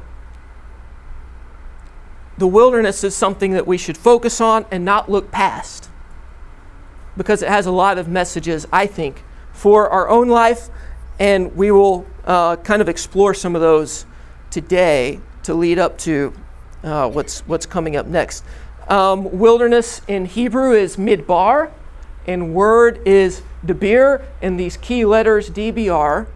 the 2.37 2.47
wilderness 2.47 3.03
is 3.03 3.15
something 3.15 3.51
that 3.51 3.65
we 3.65 3.77
should 3.77 3.97
focus 3.97 4.39
on 4.39 4.65
and 4.69 4.85
not 4.85 5.09
look 5.09 5.31
past 5.31 5.89
because 7.15 7.41
it 7.41 7.49
has 7.49 7.65
a 7.65 7.71
lot 7.71 7.97
of 7.97 8.07
messages, 8.07 8.67
I 8.71 8.85
think, 8.85 9.23
for 9.51 9.89
our 9.89 10.07
own 10.07 10.27
life. 10.27 10.69
And 11.19 11.55
we 11.55 11.71
will 11.71 12.05
uh, 12.25 12.57
kind 12.57 12.81
of 12.81 12.87
explore 12.87 13.33
some 13.33 13.55
of 13.55 13.61
those 13.61 14.05
today 14.51 15.19
to 15.43 15.55
lead 15.55 15.79
up 15.79 15.97
to 15.99 16.31
uh, 16.83 17.09
what's, 17.09 17.39
what's 17.41 17.65
coming 17.65 17.95
up 17.95 18.05
next. 18.05 18.43
Um, 18.87 19.39
wilderness 19.39 20.01
in 20.07 20.25
Hebrew 20.25 20.73
is 20.73 20.95
midbar, 20.95 21.71
and 22.27 22.53
word 22.53 23.01
is 23.05 23.41
debir, 23.65 24.23
and 24.41 24.59
these 24.59 24.77
key 24.77 25.03
letters, 25.05 25.49
DBR, 25.49 26.27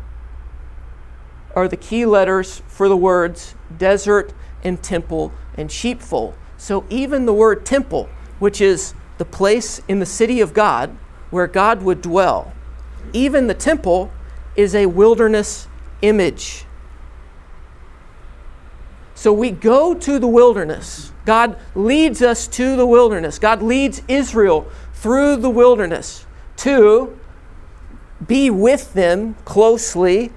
are 1.56 1.68
the 1.68 1.78
key 1.78 2.06
letters 2.06 2.62
for 2.68 2.88
the 2.88 2.98
words 2.98 3.56
desert 3.78 4.34
and 4.64 4.82
temple 4.82 5.32
and 5.56 5.72
sheepfold. 5.72 6.36
So 6.58 6.86
even 6.90 7.26
the 7.26 7.34
word 7.34 7.66
temple, 7.66 8.10
which 8.40 8.62
is 8.62 8.94
the 9.18 9.26
place 9.26 9.82
in 9.88 10.00
the 10.00 10.06
city 10.06 10.42
of 10.42 10.54
God 10.54 10.96
where 11.30 11.48
God 11.48 11.84
would 11.84 12.02
dwell, 12.02 12.54
even 13.14 13.48
the 13.48 13.54
temple 13.54 14.12
is 14.56 14.76
a 14.76 14.86
wilderness 14.86 15.68
image. 16.02 16.66
So 19.16 19.32
we 19.32 19.52
go 19.52 19.94
to 19.94 20.20
the 20.20 20.28
wilderness. 20.28 21.12
God 21.26 21.58
leads 21.76 22.22
us 22.22 22.48
to 22.50 22.76
the 22.76 22.88
wilderness. 22.88 23.38
God 23.38 23.62
leads 23.62 24.02
Israel 24.08 24.68
through 24.94 25.38
the 25.38 25.50
wilderness 25.50 26.26
to 26.58 27.18
be 28.26 28.50
with 28.50 28.94
them 28.94 29.36
closely 29.46 30.32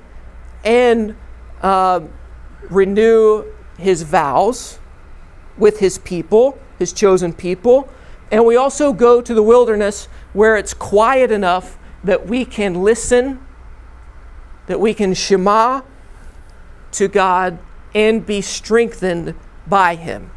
and 0.65 1.17
uh, 1.63 2.01
renew 2.71 3.45
his 3.79 4.03
vows 4.03 4.79
with 5.57 5.79
his 5.79 5.99
people, 5.99 6.59
his 6.79 6.93
chosen 6.93 7.33
people. 7.33 7.89
And 8.31 8.45
we 8.45 8.57
also 8.57 8.93
go 8.93 9.21
to 9.21 9.35
the 9.35 9.43
wilderness 9.43 10.07
where 10.33 10.57
it's 10.57 10.75
quiet 10.75 11.31
enough 11.31 11.79
that 12.03 12.27
we 12.27 12.45
can 12.45 12.83
listen, 12.83 13.41
that 14.67 14.81
we 14.81 14.95
can 14.95 15.15
shema 15.15 15.83
to 16.93 17.09
God 17.09 17.59
and 17.95 18.25
be 18.25 18.41
strengthened 18.41 19.35
by 19.67 19.95
him. 19.95 20.31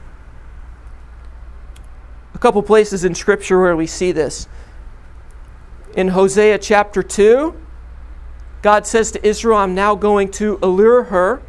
A 2.34 2.38
couple 2.38 2.62
places 2.62 3.04
in 3.04 3.16
Scripture 3.16 3.60
where 3.60 3.76
we 3.76 3.88
see 3.88 4.12
this. 4.12 4.48
In 5.96 6.10
Hosea 6.10 6.60
chapter 6.60 7.02
2, 7.02 7.56
God 8.68 8.86
says 8.86 9.12
to 9.12 9.26
Israel, 9.26 9.60
I'm 9.60 9.76
now 9.76 9.96
going 9.96 10.30
to 10.32 10.60
allure 10.62 11.04
her. 11.04 11.42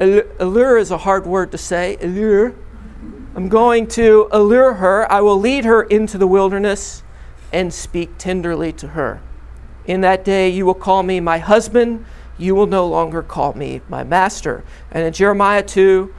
Allure 0.00 0.78
is 0.78 0.90
a 0.90 0.96
hard 0.96 1.26
word 1.26 1.52
to 1.52 1.58
say. 1.58 1.98
Allure. 2.00 2.54
I'm 3.36 3.50
going 3.50 3.86
to 3.88 4.30
allure 4.32 4.72
her. 4.72 5.12
I 5.12 5.20
will 5.20 5.38
lead 5.38 5.66
her 5.66 5.82
into 5.82 6.16
the 6.16 6.26
wilderness 6.26 7.02
and 7.52 7.70
speak 7.70 8.16
tenderly 8.16 8.72
to 8.72 8.88
her. 8.88 9.20
In 9.84 10.00
that 10.00 10.24
day, 10.24 10.48
you 10.48 10.64
will 10.64 10.72
call 10.72 11.02
me 11.02 11.20
my 11.20 11.36
husband. 11.36 12.06
You 12.38 12.54
will 12.54 12.66
no 12.66 12.86
longer 12.86 13.22
call 13.22 13.52
me 13.52 13.82
my 13.86 14.02
master. 14.02 14.64
And 14.90 15.04
in 15.04 15.12
Jeremiah 15.12 15.62
2, 15.62 16.14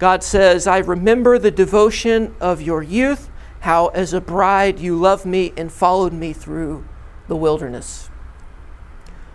God 0.00 0.24
says, 0.24 0.66
I 0.66 0.78
remember 0.78 1.38
the 1.38 1.52
devotion 1.52 2.34
of 2.40 2.60
your 2.60 2.82
youth, 2.82 3.30
how 3.60 3.86
as 3.90 4.12
a 4.12 4.20
bride 4.20 4.80
you 4.80 4.96
loved 4.98 5.24
me 5.24 5.52
and 5.56 5.70
followed 5.70 6.12
me 6.12 6.32
through 6.32 6.84
the 7.28 7.36
wilderness. 7.36 8.10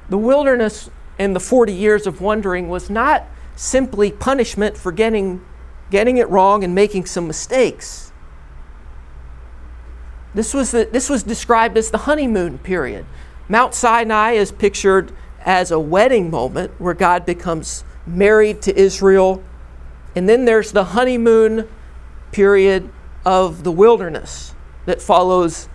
The 0.10 0.18
wilderness 0.18 0.90
and 1.18 1.36
the 1.36 1.40
40 1.40 1.74
years 1.74 2.08
of 2.08 2.22
wandering 2.22 2.70
was 2.70 2.90
not 2.90 3.26
simply 3.56 4.12
punishment 4.12 4.78
for 4.78 4.92
getting, 4.92 5.46
getting 5.92 6.18
it 6.18 6.30
wrong 6.30 6.64
and 6.64 6.74
making 6.74 7.06
some 7.06 7.28
mistakes. 7.28 8.12
This 10.34 10.54
was, 10.54 10.72
the, 10.72 10.88
this 10.92 11.10
was 11.10 11.24
described 11.24 11.78
as 11.78 11.92
the 11.92 12.00
honeymoon 12.00 12.60
period. 12.60 13.06
Mount 13.48 13.74
Sinai 13.74 14.32
is 14.32 14.52
pictured 14.52 15.12
as 15.42 15.72
a 15.72 15.80
wedding 15.80 16.30
moment 16.30 16.72
where 16.80 16.94
God 16.94 17.26
becomes 17.26 17.84
married 18.06 18.62
to 18.64 18.78
Israel. 18.80 19.44
And 20.16 20.30
then 20.30 20.46
there's 20.46 20.72
the 20.72 20.86
honeymoon 20.86 21.68
period 22.32 22.90
of 23.26 23.64
the 23.64 23.72
wilderness 23.72 24.54
that 24.86 25.02
follows 25.02 25.68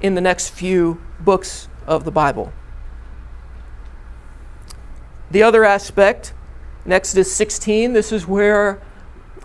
in 0.00 0.14
the 0.14 0.20
next 0.20 0.50
few 0.50 1.00
books 1.20 1.68
of 1.86 2.04
the 2.04 2.10
Bible. 2.10 2.52
The 5.32 5.42
other 5.42 5.64
aspect, 5.64 6.34
in 6.84 6.92
Exodus 6.92 7.32
16, 7.32 7.94
this 7.94 8.12
is 8.12 8.26
where 8.26 8.82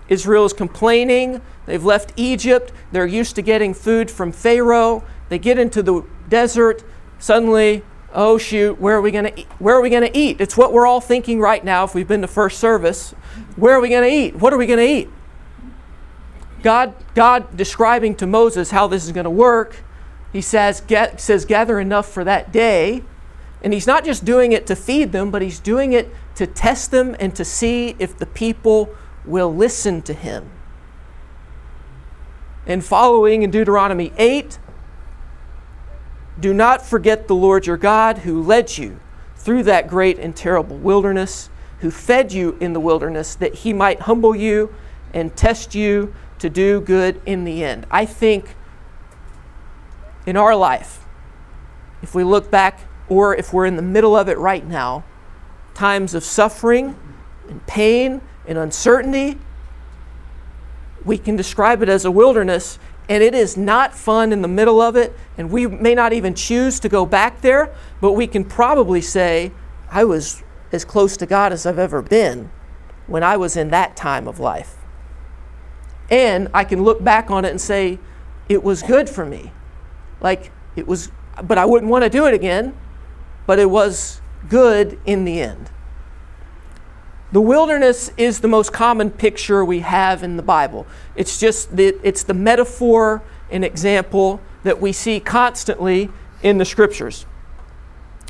Israel 0.10 0.44
is 0.44 0.52
complaining. 0.52 1.42
They've 1.66 1.84
left 1.84 2.12
Egypt. 2.18 2.74
They're 2.92 3.08
used 3.08 3.36
to 3.36 3.42
getting 3.42 3.74
food 3.74 4.12
from 4.12 4.34
Pharaoh. 4.34 5.04
They 5.30 5.40
get 5.40 5.58
into 5.58 5.82
the 5.82 6.04
desert. 6.28 6.84
Suddenly, 7.20 7.84
oh 8.14 8.38
shoot, 8.38 8.82
where 8.82 8.98
are 8.98 9.02
we 9.02 9.12
going 9.12 9.26
to 9.26 9.40
eat? 9.40 9.48
Where 9.60 9.76
are 9.76 9.82
we 9.82 9.90
going 9.90 10.04
to 10.04 10.18
eat? 10.18 10.42
It's 10.42 10.58
what 10.58 10.74
we're 10.74 10.86
all 10.86 11.00
thinking 11.00 11.40
right 11.40 11.64
now 11.64 11.86
if 11.86 11.96
we've 11.96 12.08
been 12.08 12.22
to 12.22 12.28
first 12.28 12.60
service. 12.60 13.12
Where 13.56 13.74
are 13.74 13.80
we 13.80 13.88
going 13.88 14.04
to 14.04 14.14
eat? 14.14 14.36
What 14.36 14.52
are 14.52 14.58
we 14.58 14.66
going 14.66 14.80
to 14.80 14.86
eat? 14.86 15.10
God, 16.64 16.96
God 17.16 17.56
describing 17.56 18.14
to 18.16 18.28
Moses 18.28 18.72
how 18.72 18.88
this 18.88 19.06
is 19.06 19.14
going 19.14 19.24
to 19.24 19.30
work, 19.30 19.78
he 20.34 20.42
says, 20.42 20.82
get, 20.82 21.22
says, 21.22 21.46
gather 21.46 21.80
enough 21.80 22.10
for 22.10 22.26
that 22.26 22.52
day. 22.52 23.04
And 23.64 23.74
he's 23.74 23.88
not 23.88 24.06
just 24.06 24.24
doing 24.24 24.52
it 24.52 24.68
to 24.68 24.76
feed 24.76 25.12
them, 25.12 25.32
but 25.32 25.42
he's 25.42 25.60
doing 25.60 25.94
it 25.94 26.14
to 26.36 26.46
test 26.46 26.92
them 26.92 27.16
and 27.20 27.36
to 27.36 27.44
see 27.44 27.96
if 28.00 28.18
the 28.18 28.26
people 28.26 28.90
will 29.26 29.54
listen 29.54 30.02
to 30.04 30.14
him. 30.14 30.50
And 32.66 32.84
following 32.84 33.44
in 33.44 33.52
Deuteronomy 33.52 34.14
8, 34.18 34.60
do 36.40 36.54
not 36.54 36.86
forget 36.86 37.28
the 37.28 37.36
Lord 37.36 37.66
your 37.66 37.78
God 37.78 38.20
who 38.20 38.42
led 38.44 38.78
you 38.78 39.00
through 39.36 39.64
that 39.64 39.88
great 39.88 40.20
and 40.20 40.36
terrible 40.36 40.78
wilderness, 40.78 41.50
who 41.80 41.90
fed 41.90 42.34
you 42.34 42.58
in 42.60 42.74
the 42.74 42.80
wilderness, 42.80 43.34
that 43.36 43.56
he 43.56 43.74
might 43.74 44.02
humble 44.02 44.36
you 44.36 44.74
and 45.14 45.36
test 45.36 45.74
you 45.74 46.14
to 46.40 46.50
do 46.50 46.82
good 46.82 47.22
in 47.26 47.44
the 47.44 47.64
end. 47.64 47.88
I 47.90 48.06
think 48.06 48.56
in 50.26 50.38
our 50.38 50.56
life, 50.56 51.06
if 52.02 52.14
we 52.14 52.24
look 52.24 52.52
back 52.52 52.82
or 53.10 53.36
if 53.36 53.54
we're 53.54 53.66
in 53.66 53.76
the 53.76 53.82
middle 53.82 54.16
of 54.16 54.30
it 54.30 54.38
right 54.38 54.66
now, 54.66 55.04
times 55.74 56.14
of 56.14 56.24
suffering 56.24 56.96
and 57.48 57.66
pain 57.68 58.22
and 58.48 58.58
uncertainty, 58.58 59.38
we 61.06 61.18
can 61.18 61.36
describe 61.36 61.82
it 61.82 61.90
as 61.90 62.04
a 62.04 62.12
wilderness, 62.12 62.80
and 63.08 63.24
it 63.24 63.34
is 63.34 63.56
not 63.56 63.94
fun 63.94 64.34
in 64.34 64.42
the 64.42 64.48
middle 64.48 64.82
of 64.82 64.96
it, 64.96 65.14
and 65.38 65.50
we 65.50 65.66
may 65.68 65.96
not 65.96 66.12
even 66.12 66.34
choose 66.34 66.80
to 66.82 66.90
go 66.90 67.06
back 67.06 67.42
there, 67.42 67.74
but 68.02 68.14
we 68.14 68.28
can 68.28 68.44
probably 68.44 69.02
say, 69.02 69.52
I 69.90 70.04
was 70.04 70.44
as 70.72 70.84
close 70.84 71.16
to 71.18 71.26
God 71.26 71.54
as 71.54 71.66
I've 71.66 71.80
ever 71.80 72.02
been 72.02 72.52
when 73.06 73.24
I 73.24 73.38
was 73.38 73.56
in 73.56 73.70
that 73.70 73.96
time 73.96 74.28
of 74.28 74.40
life. 74.40 74.76
And 76.10 76.50
I 76.54 76.64
can 76.66 76.84
look 76.84 77.04
back 77.04 77.32
on 77.32 77.46
it 77.46 77.52
and 77.52 77.62
say, 77.62 78.00
it 78.50 78.64
was 78.64 78.84
good 78.84 79.10
for 79.10 79.26
me. 79.26 79.52
Like, 80.20 80.52
it 80.76 80.88
was, 80.88 81.12
but 81.44 81.58
I 81.58 81.66
wouldn't 81.66 81.90
want 81.90 82.04
to 82.04 82.10
do 82.10 82.26
it 82.26 82.34
again, 82.34 82.76
but 83.48 83.58
it 83.58 83.72
was 83.72 84.22
good 84.48 85.00
in 85.06 85.26
the 85.26 85.42
end. 85.42 85.72
The 87.32 87.42
wilderness 87.42 88.12
is 88.16 88.40
the 88.40 88.48
most 88.48 88.72
common 88.72 89.10
picture 89.10 89.66
we 89.66 89.80
have 89.80 90.22
in 90.22 90.38
the 90.38 90.44
Bible. 90.44 90.86
It's 91.16 91.40
just 91.40 91.76
the, 91.76 91.98
it's 92.04 92.24
the 92.24 92.36
metaphor 92.36 93.24
and 93.50 93.66
example 93.66 94.40
that 94.64 94.80
we 94.80 94.92
see 94.92 95.20
constantly 95.20 96.10
in 96.44 96.60
the 96.60 96.66
scriptures. 96.66 97.26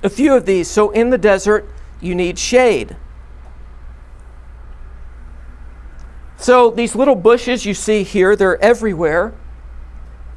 A 0.04 0.10
few 0.10 0.34
of 0.34 0.46
these. 0.46 0.70
So, 0.70 0.92
in 0.92 1.10
the 1.10 1.18
desert, 1.18 1.68
you 2.00 2.16
need 2.16 2.40
shade. 2.40 2.96
So 6.38 6.70
these 6.70 6.96
little 6.96 7.16
bushes 7.16 7.66
you 7.66 7.74
see 7.74 8.04
here, 8.04 8.36
they're 8.36 8.64
everywhere. 8.64 9.34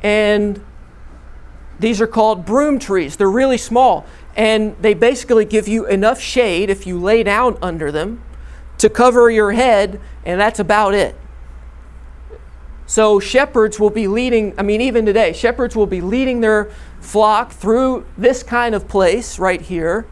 And 0.03 0.65
these 1.79 2.01
are 2.01 2.07
called 2.07 2.47
broom 2.47 2.79
trees. 2.79 3.17
They're 3.17 3.31
really 3.31 3.59
small. 3.59 4.07
And 4.37 4.77
they 4.81 4.95
basically 4.95 5.45
give 5.45 5.69
you 5.69 5.87
enough 5.87 6.21
shade 6.21 6.71
if 6.71 6.87
you 6.87 6.99
lay 6.99 7.23
down 7.23 7.59
under 7.61 7.91
them 7.91 8.23
to 8.79 8.89
cover 8.89 9.31
your 9.31 9.53
head, 9.53 10.01
and 10.25 10.41
that's 10.41 10.59
about 10.59 10.95
it. 10.95 11.15
So 12.87 13.21
shepherds 13.21 13.79
will 13.79 13.91
be 13.91 14.09
leading, 14.09 14.55
I 14.59 14.63
mean, 14.63 14.81
even 14.81 15.05
today, 15.07 15.33
shepherds 15.33 15.77
will 15.77 15.87
be 15.87 16.01
leading 16.01 16.41
their 16.41 16.71
flock 17.01 17.53
through 17.53 18.07
this 18.17 18.43
kind 18.43 18.75
of 18.75 18.89
place 18.89 19.39
right 19.39 19.61
here. 19.61 20.07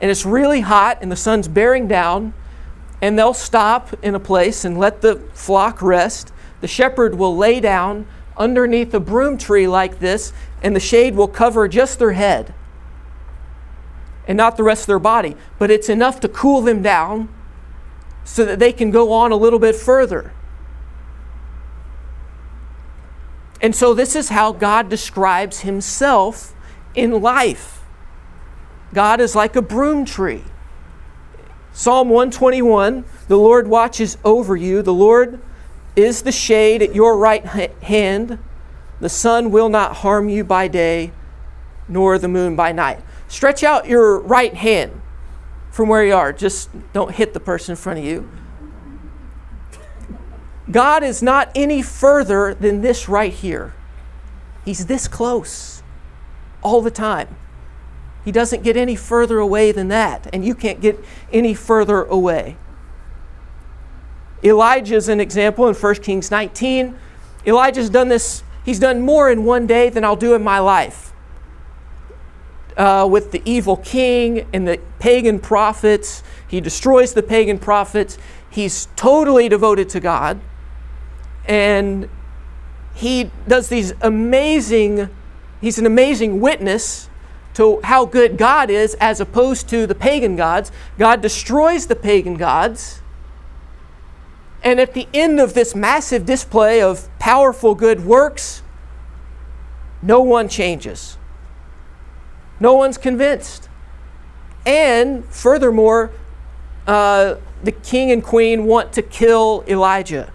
And 0.00 0.10
it's 0.10 0.26
really 0.26 0.60
hot, 0.60 0.98
and 1.00 1.12
the 1.12 1.16
sun's 1.16 1.48
bearing 1.48 1.86
down 1.86 2.34
and 3.00 3.18
they'll 3.18 3.34
stop 3.34 3.92
in 4.02 4.14
a 4.14 4.20
place 4.20 4.64
and 4.64 4.78
let 4.78 5.00
the 5.00 5.16
flock 5.34 5.82
rest. 5.82 6.32
The 6.60 6.68
shepherd 6.68 7.14
will 7.14 7.36
lay 7.36 7.60
down 7.60 8.06
underneath 8.36 8.92
a 8.94 9.00
broom 9.00 9.38
tree 9.38 9.68
like 9.68 9.98
this, 9.98 10.32
and 10.62 10.74
the 10.74 10.80
shade 10.80 11.14
will 11.14 11.28
cover 11.28 11.68
just 11.68 11.98
their 11.98 12.12
head 12.12 12.54
and 14.26 14.36
not 14.36 14.56
the 14.56 14.62
rest 14.62 14.82
of 14.82 14.86
their 14.88 14.98
body. 14.98 15.36
But 15.58 15.70
it's 15.70 15.88
enough 15.88 16.20
to 16.20 16.28
cool 16.28 16.60
them 16.60 16.82
down 16.82 17.28
so 18.24 18.44
that 18.44 18.58
they 18.58 18.72
can 18.72 18.90
go 18.90 19.12
on 19.12 19.32
a 19.32 19.36
little 19.36 19.58
bit 19.58 19.76
further. 19.76 20.32
And 23.60 23.74
so, 23.74 23.94
this 23.94 24.14
is 24.14 24.28
how 24.28 24.52
God 24.52 24.88
describes 24.90 25.60
himself 25.60 26.54
in 26.94 27.22
life 27.22 27.76
God 28.92 29.20
is 29.20 29.34
like 29.34 29.56
a 29.56 29.62
broom 29.62 30.04
tree. 30.04 30.44
Psalm 31.72 32.08
121 32.08 33.04
The 33.28 33.36
Lord 33.36 33.68
watches 33.68 34.16
over 34.24 34.56
you, 34.56 34.82
the 34.82 34.94
Lord 34.94 35.40
is 35.94 36.22
the 36.22 36.32
shade 36.32 36.82
at 36.82 36.94
your 36.94 37.18
right 37.18 37.44
hand. 37.44 38.38
The 39.00 39.08
sun 39.08 39.50
will 39.50 39.68
not 39.68 39.96
harm 39.96 40.28
you 40.28 40.44
by 40.44 40.68
day, 40.68 41.12
nor 41.88 42.18
the 42.18 42.28
moon 42.28 42.56
by 42.56 42.72
night. 42.72 43.00
Stretch 43.28 43.64
out 43.64 43.88
your 43.88 44.20
right 44.20 44.54
hand 44.54 45.00
from 45.70 45.88
where 45.88 46.04
you 46.04 46.14
are. 46.14 46.32
Just 46.32 46.70
don't 46.92 47.14
hit 47.14 47.34
the 47.34 47.40
person 47.40 47.72
in 47.72 47.76
front 47.76 47.98
of 47.98 48.04
you. 48.04 48.28
God 50.70 51.02
is 51.02 51.22
not 51.22 51.50
any 51.54 51.82
further 51.82 52.54
than 52.54 52.80
this 52.80 53.08
right 53.08 53.32
here. 53.32 53.74
He's 54.64 54.86
this 54.86 55.06
close 55.06 55.82
all 56.62 56.82
the 56.82 56.90
time. 56.90 57.36
He 58.24 58.32
doesn't 58.32 58.64
get 58.64 58.76
any 58.76 58.96
further 58.96 59.38
away 59.38 59.70
than 59.70 59.86
that, 59.88 60.28
and 60.32 60.44
you 60.44 60.54
can't 60.54 60.80
get 60.80 60.98
any 61.32 61.54
further 61.54 62.02
away. 62.02 62.56
Elijah 64.42 64.96
is 64.96 65.08
an 65.08 65.20
example 65.20 65.68
in 65.68 65.74
1 65.74 65.94
Kings 65.96 66.30
19. 66.30 66.96
Elijah's 67.46 67.88
done 67.88 68.08
this, 68.08 68.42
he's 68.64 68.80
done 68.80 69.00
more 69.00 69.30
in 69.30 69.44
one 69.44 69.66
day 69.66 69.88
than 69.88 70.04
I'll 70.04 70.16
do 70.16 70.34
in 70.34 70.42
my 70.42 70.58
life. 70.58 71.12
Uh, 72.76 73.08
with 73.10 73.32
the 73.32 73.40
evil 73.46 73.78
king 73.78 74.46
and 74.52 74.68
the 74.68 74.78
pagan 74.98 75.38
prophets, 75.38 76.22
he 76.46 76.60
destroys 76.60 77.14
the 77.14 77.22
pagan 77.22 77.58
prophets. 77.58 78.18
He's 78.50 78.88
totally 78.96 79.48
devoted 79.48 79.88
to 79.90 80.00
God. 80.00 80.40
And 81.46 82.08
he 82.94 83.30
does 83.48 83.68
these 83.68 83.94
amazing, 84.02 85.08
he's 85.60 85.78
an 85.78 85.86
amazing 85.86 86.40
witness 86.40 87.08
to 87.54 87.80
how 87.84 88.04
good 88.04 88.36
God 88.36 88.68
is 88.68 88.94
as 89.00 89.20
opposed 89.20 89.68
to 89.70 89.86
the 89.86 89.94
pagan 89.94 90.36
gods. 90.36 90.70
God 90.98 91.22
destroys 91.22 91.86
the 91.86 91.96
pagan 91.96 92.34
gods 92.34 93.00
And 94.66 94.80
at 94.80 94.94
the 94.94 95.06
end 95.14 95.38
of 95.38 95.54
this 95.54 95.76
massive 95.76 96.26
display 96.26 96.82
of 96.82 97.08
powerful 97.20 97.76
good 97.76 98.04
works, 98.04 98.62
no 100.02 100.20
one 100.20 100.48
changes. 100.48 101.18
No 102.58 102.74
one's 102.74 102.98
convinced. 102.98 103.68
And 104.64 105.24
furthermore, 105.26 106.10
uh, 106.86 107.36
the 107.62 107.72
king 107.72 108.10
and 108.10 108.22
queen 108.22 108.64
want 108.64 108.92
to 108.94 109.02
kill 109.02 109.64
Elijah. 109.66 110.32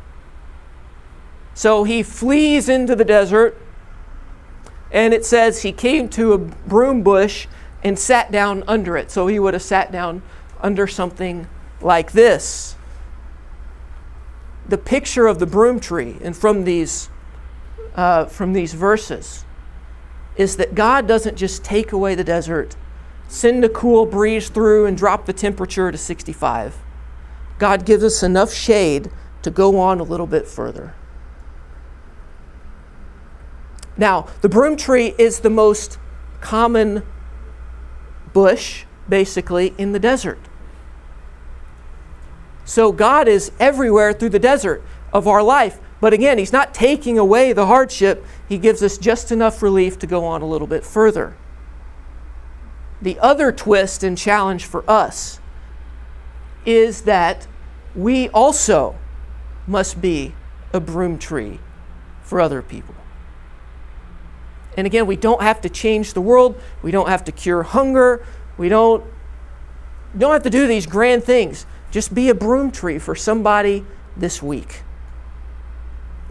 So 1.53 1.83
he 1.83 2.01
flees 2.03 2.69
into 2.69 2.95
the 2.95 3.05
desert, 3.05 3.57
and 4.91 5.13
it 5.13 5.25
says 5.25 5.61
he 5.61 5.71
came 5.71 6.09
to 6.09 6.33
a 6.33 6.37
broom 6.37 7.03
bush 7.03 7.47
and 7.83 7.97
sat 7.97 8.31
down 8.31 8.63
under 8.67 8.95
it. 8.95 9.11
So 9.11 9.27
he 9.27 9.39
would 9.39 9.53
have 9.53 9.63
sat 9.63 9.91
down 9.91 10.21
under 10.61 10.87
something 10.87 11.47
like 11.81 12.11
this. 12.11 12.75
The 14.67 14.77
picture 14.77 15.27
of 15.27 15.39
the 15.39 15.45
broom 15.45 15.79
tree, 15.79 16.17
and 16.21 16.35
from 16.35 16.63
these, 16.63 17.09
uh, 17.95 18.25
from 18.25 18.53
these 18.53 18.73
verses, 18.73 19.45
is 20.35 20.57
that 20.57 20.75
God 20.75 21.07
doesn't 21.07 21.37
just 21.37 21.63
take 21.63 21.91
away 21.91 22.15
the 22.15 22.23
desert, 22.23 22.75
send 23.27 23.63
a 23.63 23.69
cool 23.69 24.05
breeze 24.05 24.49
through, 24.49 24.85
and 24.85 24.97
drop 24.97 25.25
the 25.25 25.33
temperature 25.33 25.91
to 25.91 25.97
65. 25.97 26.77
God 27.59 27.85
gives 27.85 28.03
us 28.03 28.23
enough 28.23 28.53
shade 28.53 29.11
to 29.41 29.51
go 29.51 29.79
on 29.79 29.99
a 29.99 30.03
little 30.03 30.27
bit 30.27 30.47
further. 30.47 30.93
Now, 33.97 34.27
the 34.41 34.49
broom 34.49 34.77
tree 34.77 35.13
is 35.17 35.41
the 35.41 35.49
most 35.49 35.99
common 36.39 37.03
bush, 38.33 38.85
basically, 39.07 39.73
in 39.77 39.91
the 39.91 39.99
desert. 39.99 40.39
So 42.65 42.91
God 42.91 43.27
is 43.27 43.51
everywhere 43.59 44.13
through 44.13 44.29
the 44.29 44.39
desert 44.39 44.81
of 45.13 45.27
our 45.27 45.43
life. 45.43 45.79
But 45.99 46.13
again, 46.13 46.37
He's 46.37 46.53
not 46.53 46.73
taking 46.73 47.17
away 47.17 47.53
the 47.53 47.67
hardship, 47.67 48.25
He 48.51 48.57
gives 48.57 48.83
us 48.83 48.97
just 48.97 49.31
enough 49.31 49.63
relief 49.63 49.97
to 49.99 50.05
go 50.05 50.25
on 50.25 50.41
a 50.41 50.45
little 50.45 50.67
bit 50.67 50.83
further. 50.83 51.37
The 53.01 53.17
other 53.19 53.49
twist 53.49 54.03
and 54.03 54.17
challenge 54.17 54.65
for 54.65 54.83
us 54.91 55.39
is 56.65 57.03
that 57.03 57.47
we 57.95 58.27
also 58.27 58.97
must 59.65 60.01
be 60.01 60.35
a 60.73 60.81
broom 60.81 61.17
tree 61.17 61.61
for 62.23 62.41
other 62.41 62.61
people. 62.61 62.93
And 64.75 64.85
again, 64.85 65.05
we 65.07 65.15
don't 65.15 65.41
have 65.41 65.61
to 65.61 65.69
change 65.69 66.13
the 66.13 66.19
world. 66.19 66.61
We 66.81 66.91
don't 66.91 67.07
have 67.07 67.23
to 67.23 67.31
cure 67.31 67.63
hunger. 67.63 68.21
We 68.57 68.67
don't, 68.67 69.05
don't 70.17 70.33
have 70.33 70.43
to 70.43 70.49
do 70.49 70.67
these 70.67 70.85
grand 70.85 71.23
things. 71.23 71.65
Just 71.89 72.13
be 72.13 72.27
a 72.27 72.35
broom 72.35 72.69
tree 72.69 72.99
for 72.99 73.15
somebody 73.15 73.85
this 74.17 74.43
week. 74.43 74.81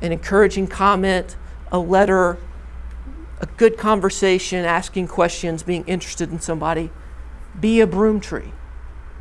An 0.02 0.12
encouraging 0.12 0.66
comment, 0.66 1.36
a 1.72 1.78
letter, 1.78 2.36
a 3.40 3.46
good 3.56 3.78
conversation, 3.78 4.64
asking 4.64 5.08
questions, 5.08 5.62
being 5.62 5.84
interested 5.86 6.30
in 6.30 6.40
somebody. 6.40 6.90
Be 7.58 7.80
a 7.80 7.86
broom 7.86 8.20
tree. 8.20 8.52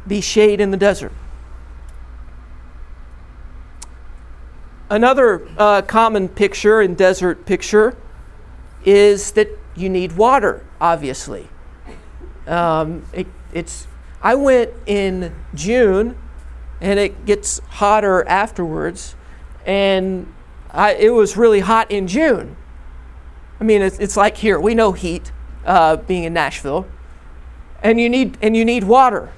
Be 0.08 0.22
shade 0.22 0.60
in 0.60 0.72
the 0.72 0.78
desert. 0.78 1.14
Another 4.90 5.48
uh, 5.58 5.84
common 5.84 6.28
picture 6.28 6.82
in 6.82 6.96
desert 6.96 7.46
picture 7.46 7.96
is 8.84 9.32
that 9.34 9.50
you 9.76 9.88
need 9.88 10.14
water, 10.14 10.66
obviously. 10.82 11.48
Um, 12.48 13.06
it, 13.14 13.28
it's, 13.54 13.88
I 14.22 14.34
went 14.34 14.72
in 14.88 15.36
June 15.54 16.18
and 16.82 17.00
it 17.00 17.26
gets 17.26 17.60
hotter 17.60 18.28
afterwards, 18.28 19.16
and 19.66 20.32
I, 20.72 20.94
it 20.94 21.10
was 21.10 21.36
really 21.36 21.62
hot 21.62 21.90
in 21.92 22.08
June. 22.08 22.56
I 23.60 23.64
mean, 23.64 23.82
it's, 23.82 24.00
it's 24.00 24.16
like 24.16 24.38
here, 24.38 24.60
we 24.60 24.76
know 24.76 24.92
heat 24.94 25.32
uh, 25.66 25.98
being 25.98 26.24
in 26.24 26.34
Nashville, 26.34 26.88
and 27.82 28.00
you, 28.00 28.10
need, 28.10 28.38
and 28.42 28.56
you 28.56 28.64
need 28.64 28.84
water. 28.84 29.32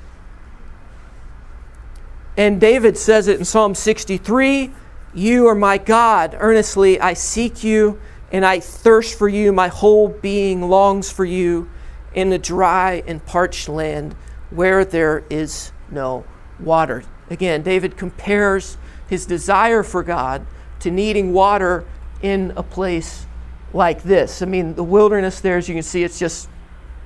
And 2.37 2.59
David 2.59 2.97
says 2.97 3.27
it 3.27 3.39
in 3.39 3.45
Psalm 3.45 3.75
63 3.75 4.71
You 5.13 5.47
are 5.47 5.55
my 5.55 5.77
God, 5.77 6.35
earnestly 6.39 6.99
I 6.99 7.13
seek 7.13 7.63
you 7.63 7.99
and 8.31 8.45
I 8.45 8.59
thirst 8.59 9.17
for 9.17 9.27
you. 9.27 9.51
My 9.51 9.67
whole 9.67 10.07
being 10.07 10.69
longs 10.69 11.11
for 11.11 11.25
you 11.25 11.69
in 12.13 12.29
the 12.29 12.39
dry 12.39 13.03
and 13.05 13.25
parched 13.25 13.67
land 13.67 14.15
where 14.49 14.85
there 14.85 15.23
is 15.29 15.71
no 15.89 16.25
water. 16.59 17.03
Again, 17.29 17.61
David 17.61 17.97
compares 17.97 18.77
his 19.07 19.25
desire 19.25 19.83
for 19.83 20.03
God 20.03 20.45
to 20.81 20.91
needing 20.91 21.33
water 21.33 21.85
in 22.21 22.53
a 22.55 22.63
place 22.63 23.25
like 23.73 24.03
this. 24.03 24.41
I 24.41 24.45
mean, 24.45 24.75
the 24.75 24.83
wilderness 24.83 25.39
there, 25.39 25.57
as 25.57 25.67
you 25.67 25.75
can 25.75 25.83
see, 25.83 26.03
it's 26.03 26.19
just 26.19 26.49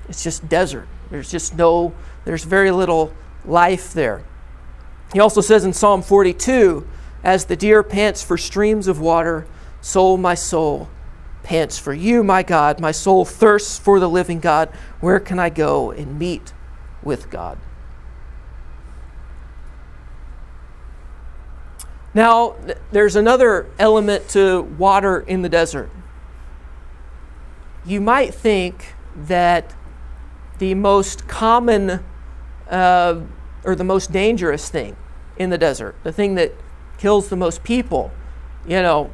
it's 0.10 0.24
just 0.24 0.48
desert. 0.48 0.88
There's 1.10 1.32
just 1.32 1.56
no, 1.56 1.94
there's 2.26 2.44
very 2.44 2.72
little 2.72 3.14
life 3.46 3.94
there. 3.94 4.24
He 5.14 5.20
also 5.20 5.42
says 5.42 5.66
in 5.66 5.74
Psalm 5.74 6.02
42, 6.02 6.88
as 7.24 7.46
the 7.46 7.56
deer 7.56 7.84
pants 7.84 8.24
for 8.24 8.38
streams 8.38 8.88
of 8.88 9.00
water, 9.00 9.48
so 9.82 10.18
my 10.18 10.36
soul 10.36 10.90
pants 11.44 11.78
for 11.78 11.94
you, 11.94 12.24
my 12.24 12.44
God. 12.44 12.80
My 12.80 12.92
soul 12.92 13.24
thirsts 13.24 13.78
for 13.78 14.00
the 14.00 14.10
living 14.10 14.40
God. 14.40 14.70
Where 15.00 15.20
can 15.20 15.40
I 15.40 15.50
go 15.50 15.92
and 15.92 16.18
meet 16.18 16.54
with 17.04 17.30
God? 17.30 17.58
Now, 22.16 22.56
there's 22.94 23.18
another 23.18 23.70
element 23.78 24.30
to 24.30 24.62
water 24.62 25.20
in 25.20 25.42
the 25.42 25.50
desert. 25.50 25.92
You 27.86 28.00
might 28.00 28.34
think 28.34 28.96
that 29.16 29.76
the 30.58 30.74
most 30.76 31.28
common 31.28 32.04
uh, 32.70 33.22
or 33.66 33.76
the 33.76 33.84
most 33.84 34.14
dangerous 34.14 34.70
thing 34.70 34.96
in 35.36 35.50
the 35.50 35.58
desert, 35.58 35.96
the 36.04 36.14
thing 36.14 36.36
that 36.36 36.54
kills 36.98 37.28
the 37.28 37.36
most 37.36 37.66
people, 37.66 38.12
you 38.66 38.82
know, 38.82 39.12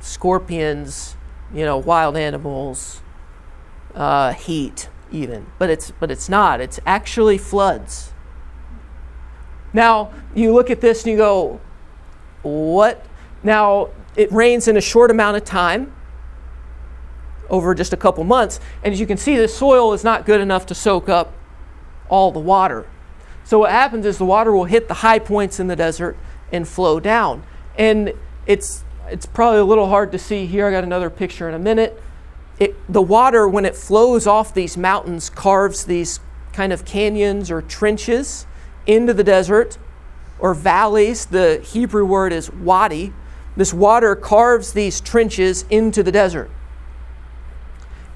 scorpions, 0.00 1.16
you 1.54 1.64
know, 1.64 1.78
wild 1.78 2.18
animals, 2.18 3.00
uh, 3.94 4.34
heat, 4.34 4.90
even. 5.10 5.46
But 5.58 5.70
it's 5.70 5.90
but 5.90 6.10
it's 6.10 6.28
not. 6.28 6.60
It's 6.60 6.78
actually 6.84 7.38
floods. 7.38 8.12
Now 9.72 10.12
you 10.34 10.52
look 10.52 10.68
at 10.68 10.82
this 10.82 11.04
and 11.04 11.12
you 11.12 11.16
go, 11.16 11.60
what? 12.46 13.04
Now 13.42 13.90
it 14.16 14.30
rains 14.32 14.68
in 14.68 14.76
a 14.76 14.80
short 14.80 15.10
amount 15.10 15.36
of 15.36 15.44
time, 15.44 15.92
over 17.48 17.74
just 17.74 17.92
a 17.92 17.96
couple 17.96 18.24
months, 18.24 18.58
and 18.82 18.92
as 18.92 18.98
you 18.98 19.06
can 19.06 19.16
see, 19.16 19.36
the 19.36 19.48
soil 19.48 19.92
is 19.92 20.02
not 20.02 20.26
good 20.26 20.40
enough 20.40 20.66
to 20.66 20.74
soak 20.74 21.08
up 21.08 21.32
all 22.08 22.32
the 22.32 22.40
water. 22.40 22.86
So 23.44 23.60
what 23.60 23.70
happens 23.70 24.04
is 24.06 24.18
the 24.18 24.24
water 24.24 24.52
will 24.52 24.64
hit 24.64 24.88
the 24.88 24.94
high 24.94 25.20
points 25.20 25.60
in 25.60 25.68
the 25.68 25.76
desert 25.76 26.16
and 26.50 26.66
flow 26.66 26.98
down, 26.98 27.44
and 27.78 28.12
it's 28.46 28.84
it's 29.08 29.26
probably 29.26 29.60
a 29.60 29.64
little 29.64 29.88
hard 29.88 30.10
to 30.12 30.18
see 30.18 30.46
here. 30.46 30.66
I 30.66 30.72
got 30.72 30.82
another 30.82 31.10
picture 31.10 31.48
in 31.48 31.54
a 31.54 31.58
minute. 31.58 32.00
It, 32.58 32.74
the 32.92 33.02
water, 33.02 33.46
when 33.46 33.64
it 33.64 33.76
flows 33.76 34.26
off 34.26 34.52
these 34.52 34.76
mountains, 34.76 35.30
carves 35.30 35.84
these 35.84 36.18
kind 36.52 36.72
of 36.72 36.84
canyons 36.84 37.50
or 37.50 37.62
trenches 37.62 38.46
into 38.86 39.12
the 39.14 39.22
desert 39.22 39.78
or 40.38 40.54
valleys. 40.54 41.26
The 41.26 41.60
Hebrew 41.64 42.04
word 42.04 42.32
is 42.32 42.50
wadi. 42.50 43.12
This 43.56 43.72
water 43.72 44.14
carves 44.14 44.72
these 44.72 45.00
trenches 45.00 45.64
into 45.70 46.02
the 46.02 46.12
desert. 46.12 46.50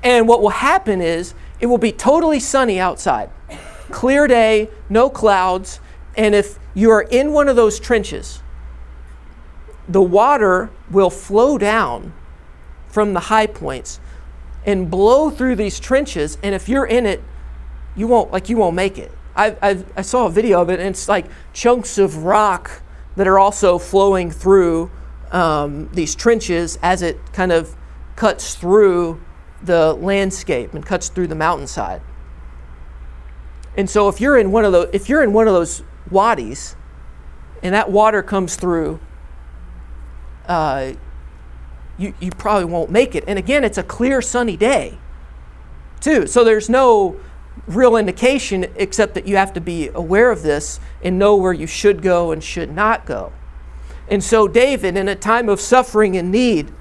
And 0.03 0.29
what 0.29 0.41
will 0.43 0.51
happen 0.51 1.01
is 1.01 1.35
it 1.61 1.67
will 1.67 1.79
be 1.79 1.93
totally 1.93 2.41
sunny 2.41 2.81
outside, 2.81 3.31
clear 3.91 4.27
day, 4.27 4.71
no 4.89 5.11
clouds. 5.11 5.81
And 6.17 6.35
if 6.35 6.59
you 6.75 6.91
are 6.91 7.03
in 7.03 7.33
one 7.33 7.49
of 7.49 7.57
those 7.57 7.79
trenches, 7.79 8.43
the 9.89 10.03
water 10.03 10.71
will 10.91 11.11
flow 11.11 11.59
down 11.59 12.13
from 12.89 13.13
the 13.13 13.21
high 13.21 13.47
points 13.47 14.01
and 14.65 14.91
blow 14.91 15.31
through 15.31 15.57
these 15.57 15.81
trenches. 15.81 16.39
And 16.43 16.55
if 16.55 16.69
you're 16.69 16.87
in 16.87 17.07
it, 17.07 17.23
you 17.97 18.07
won't 18.07 18.31
like 18.31 18.49
you 18.49 18.57
won't 18.57 18.77
make 18.77 18.99
it. 18.99 19.13
I, 19.37 19.57
I, 19.63 19.85
I 19.97 20.03
saw 20.03 20.27
a 20.27 20.31
video 20.31 20.61
of 20.61 20.71
it, 20.71 20.81
and 20.81 20.89
it's 20.89 21.09
like 21.09 21.27
chunks 21.53 21.99
of 21.99 22.25
rock 22.25 22.83
that 23.17 23.27
are 23.27 23.39
also 23.39 23.79
flowing 23.79 24.31
through 24.31 24.91
um, 25.31 25.89
these 25.93 26.15
trenches 26.15 26.79
as 26.83 27.03
it 27.03 27.19
kind 27.33 27.53
of 27.53 27.77
cuts 28.17 28.55
through 28.55 29.21
the 29.63 29.95
landscape 29.95 30.75
and 30.75 30.85
cuts 30.85 31.09
through 31.09 31.27
the 31.27 31.35
mountainside. 31.35 32.03
And 33.77 33.89
so 33.89 34.09
if 34.09 34.21
you're 34.21 34.39
in 34.39 34.51
one 34.51 34.65
of 34.65 34.73
those 34.73 34.89
if 34.93 35.09
you're 35.09 35.23
in 35.23 35.33
one 35.33 35.47
of 35.47 35.55
those 35.55 35.83
wadis 36.11 36.75
and 37.63 37.75
that 37.75 37.91
water 37.91 38.23
comes 38.23 38.57
through 38.57 38.99
uh, 40.47 40.95
you, 41.97 42.15
you 42.19 42.31
probably 42.33 42.65
won't 42.65 42.91
make 42.91 43.15
it. 43.15 43.23
And 43.29 43.39
again, 43.39 43.63
it's 43.63 43.79
a 43.79 43.83
clear, 43.83 44.23
sunny 44.23 44.57
day, 44.57 44.99
too. 46.01 46.27
So 46.27 46.43
there's 46.43 46.69
no 46.69 47.21
real 47.67 47.97
indication 47.97 48.67
except 48.77 49.15
that 49.15 49.27
you 49.27 49.37
have 49.37 49.53
to 49.55 49.61
be 49.61 49.89
aware 49.89 50.31
of 50.31 50.43
this 50.43 50.81
and 51.03 51.19
know 51.19 51.37
where 51.37 51.53
you 51.53 51.67
should 51.67 52.03
go 52.03 52.31
and 52.31 52.43
should 52.43 52.75
not 52.75 53.07
go. 53.07 53.33
And 54.09 54.25
so, 54.25 54.49
David, 54.49 54.97
in 54.97 55.09
a 55.09 55.15
time 55.15 55.49
of 55.49 55.61
suffering 55.61 56.17
and 56.17 56.33
need, 56.33 56.73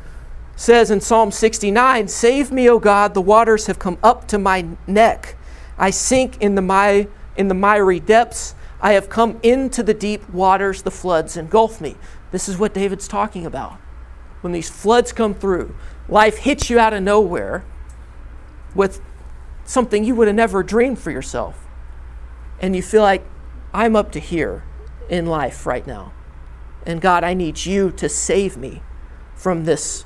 says 0.55 0.89
in 0.91 0.99
Psalm 0.99 1.31
69 1.31 2.07
Save 2.07 2.51
me, 2.51 2.69
O 2.69 2.79
God, 2.79 3.13
the 3.13 3.21
waters 3.21 3.67
have 3.67 3.79
come 3.79 3.97
up 4.03 4.27
to 4.29 4.37
my 4.39 4.65
neck. 4.87 5.35
I 5.77 5.91
sink 5.91 6.41
in 6.41 6.55
the, 6.55 6.61
my, 6.61 7.07
in 7.37 7.47
the 7.47 7.53
miry 7.53 7.99
depths. 7.99 8.55
I 8.81 8.93
have 8.93 9.09
come 9.09 9.39
into 9.43 9.83
the 9.83 9.93
deep 9.93 10.27
waters, 10.29 10.81
the 10.81 10.91
floods 10.91 11.37
engulf 11.37 11.79
me. 11.79 11.95
This 12.31 12.49
is 12.49 12.57
what 12.57 12.73
David's 12.73 13.07
talking 13.07 13.45
about. 13.45 13.73
When 14.41 14.53
these 14.53 14.69
floods 14.69 15.11
come 15.11 15.33
through, 15.33 15.75
life 16.07 16.39
hits 16.39 16.69
you 16.69 16.79
out 16.79 16.93
of 16.93 17.03
nowhere 17.03 17.63
with 18.73 19.01
something 19.69 20.03
you 20.03 20.15
would 20.15 20.27
have 20.27 20.35
never 20.35 20.63
dreamed 20.63 20.97
for 20.97 21.11
yourself. 21.11 21.67
And 22.59 22.75
you 22.75 22.81
feel 22.81 23.03
like, 23.03 23.23
I'm 23.71 23.95
up 23.95 24.11
to 24.13 24.19
here 24.19 24.63
in 25.09 25.27
life 25.27 25.67
right 25.67 25.85
now. 25.85 26.11
And 26.87 26.99
God, 26.99 27.23
I 27.23 27.35
need 27.35 27.67
you 27.67 27.91
to 27.91 28.09
save 28.09 28.57
me 28.57 28.81
from 29.35 29.65
this 29.65 30.05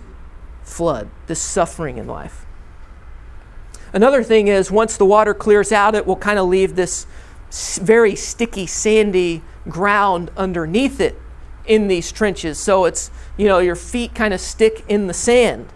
flood, 0.64 1.10
this 1.28 1.42
suffering 1.42 1.98
in 1.98 2.08
life. 2.08 2.46
Another 3.94 4.22
thing 4.22 4.50
is, 4.50 4.70
once 4.70 4.98
the 4.98 5.06
water 5.06 5.34
clears 5.34 5.72
out, 5.72 5.96
it 5.96 6.06
will 6.06 6.18
kind 6.18 6.38
of 6.38 6.50
leave 6.50 6.76
this 6.76 7.08
very 7.82 8.18
sticky, 8.18 8.68
sandy 8.68 9.44
ground 9.70 10.30
underneath 10.36 11.00
it 11.00 11.16
in 11.66 11.88
these 11.88 12.12
trenches. 12.12 12.58
So 12.58 12.84
it's, 12.84 13.10
you 13.38 13.48
know, 13.48 13.60
your 13.60 13.78
feet 13.78 14.14
kind 14.14 14.34
of 14.34 14.42
stick 14.42 14.84
in 14.90 15.08
the 15.08 15.14
sand. 15.14 15.72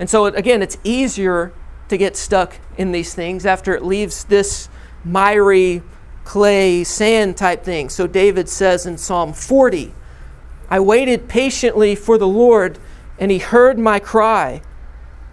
And 0.00 0.10
so, 0.10 0.26
again, 0.26 0.62
it's 0.62 0.78
easier 0.82 1.52
to 1.88 1.96
get 1.96 2.16
stuck 2.16 2.56
in 2.76 2.92
these 2.92 3.14
things 3.14 3.46
after 3.46 3.74
it 3.74 3.84
leaves 3.84 4.24
this 4.24 4.68
miry, 5.04 5.82
clay, 6.24 6.84
sand 6.84 7.36
type 7.36 7.64
thing. 7.64 7.88
So 7.88 8.06
David 8.06 8.48
says 8.48 8.86
in 8.86 8.98
Psalm 8.98 9.32
40, 9.32 9.94
I 10.70 10.80
waited 10.80 11.28
patiently 11.28 11.94
for 11.94 12.18
the 12.18 12.28
Lord, 12.28 12.78
and 13.18 13.30
he 13.30 13.38
heard 13.38 13.78
my 13.78 13.98
cry. 13.98 14.60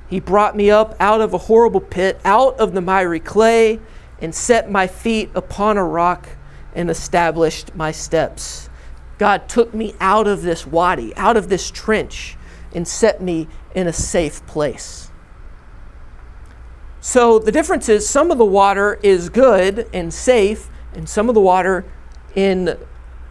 He 0.10 0.20
brought 0.20 0.56
me 0.56 0.72
up 0.72 0.96
out 1.00 1.20
of 1.20 1.34
a 1.34 1.38
horrible 1.38 1.82
pit, 1.82 2.20
out 2.24 2.58
of 2.60 2.74
the 2.74 2.82
miry 2.82 3.20
clay, 3.20 3.80
and 4.22 4.34
set 4.34 4.72
my 4.72 4.88
feet 4.88 5.30
upon 5.36 5.78
a 5.78 5.84
rock 5.84 6.30
and 6.74 6.90
established 6.90 7.76
my 7.76 7.92
steps. 7.92 8.70
God 9.18 9.48
took 9.50 9.74
me 9.74 9.96
out 10.00 10.28
of 10.28 10.42
this 10.42 10.66
wadi, 10.66 11.16
out 11.16 11.38
of 11.38 11.50
this 11.50 11.72
trench, 11.72 12.38
and 12.74 12.88
set 12.88 13.22
me 13.22 13.48
in 13.74 13.88
a 13.88 13.94
safe 13.94 14.46
place. 14.46 15.10
So 17.06 17.38
the 17.38 17.52
difference 17.52 17.88
is 17.88 18.10
some 18.10 18.32
of 18.32 18.40
the 18.40 18.46
water 18.46 19.00
is 19.04 19.30
good 19.30 19.88
and 19.94 20.12
safe, 20.12 20.70
and 20.96 21.08
some 21.08 21.30
of 21.30 21.36
the 21.36 21.40
water 21.40 21.86
in 22.34 22.80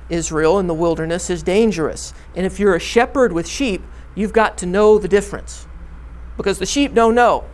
Israel 0.08 0.60
in 0.60 0.68
the 0.68 0.74
wilderness 0.74 1.28
is 1.28 1.42
dangerous. 1.42 2.14
And 2.36 2.46
if 2.46 2.60
you're 2.60 2.76
a 2.76 2.80
shepherd 2.80 3.32
with 3.32 3.48
sheep, 3.48 3.82
you've 4.14 4.32
got 4.32 4.56
to 4.58 4.66
know 4.66 4.96
the 4.96 5.08
difference. 5.08 5.66
Because 6.36 6.60
the 6.60 6.66
sheep 6.66 6.94
don't 6.94 7.16
know. 7.16 7.46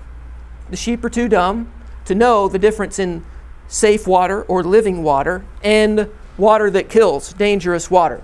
The 0.69 0.77
sheep 0.77 1.03
are 1.07 1.09
too 1.09 1.27
dumb 1.27 1.73
to 2.05 2.15
know 2.15 2.49
the 2.49 2.59
difference 2.59 2.99
in 2.99 3.25
safe 3.67 4.07
water 4.07 4.43
or 4.43 4.63
living 4.63 5.03
water 5.03 5.43
and 5.65 6.11
water 6.37 6.71
that 6.71 6.91
kills, 6.91 7.33
dangerous 7.33 7.91
water. 7.91 8.23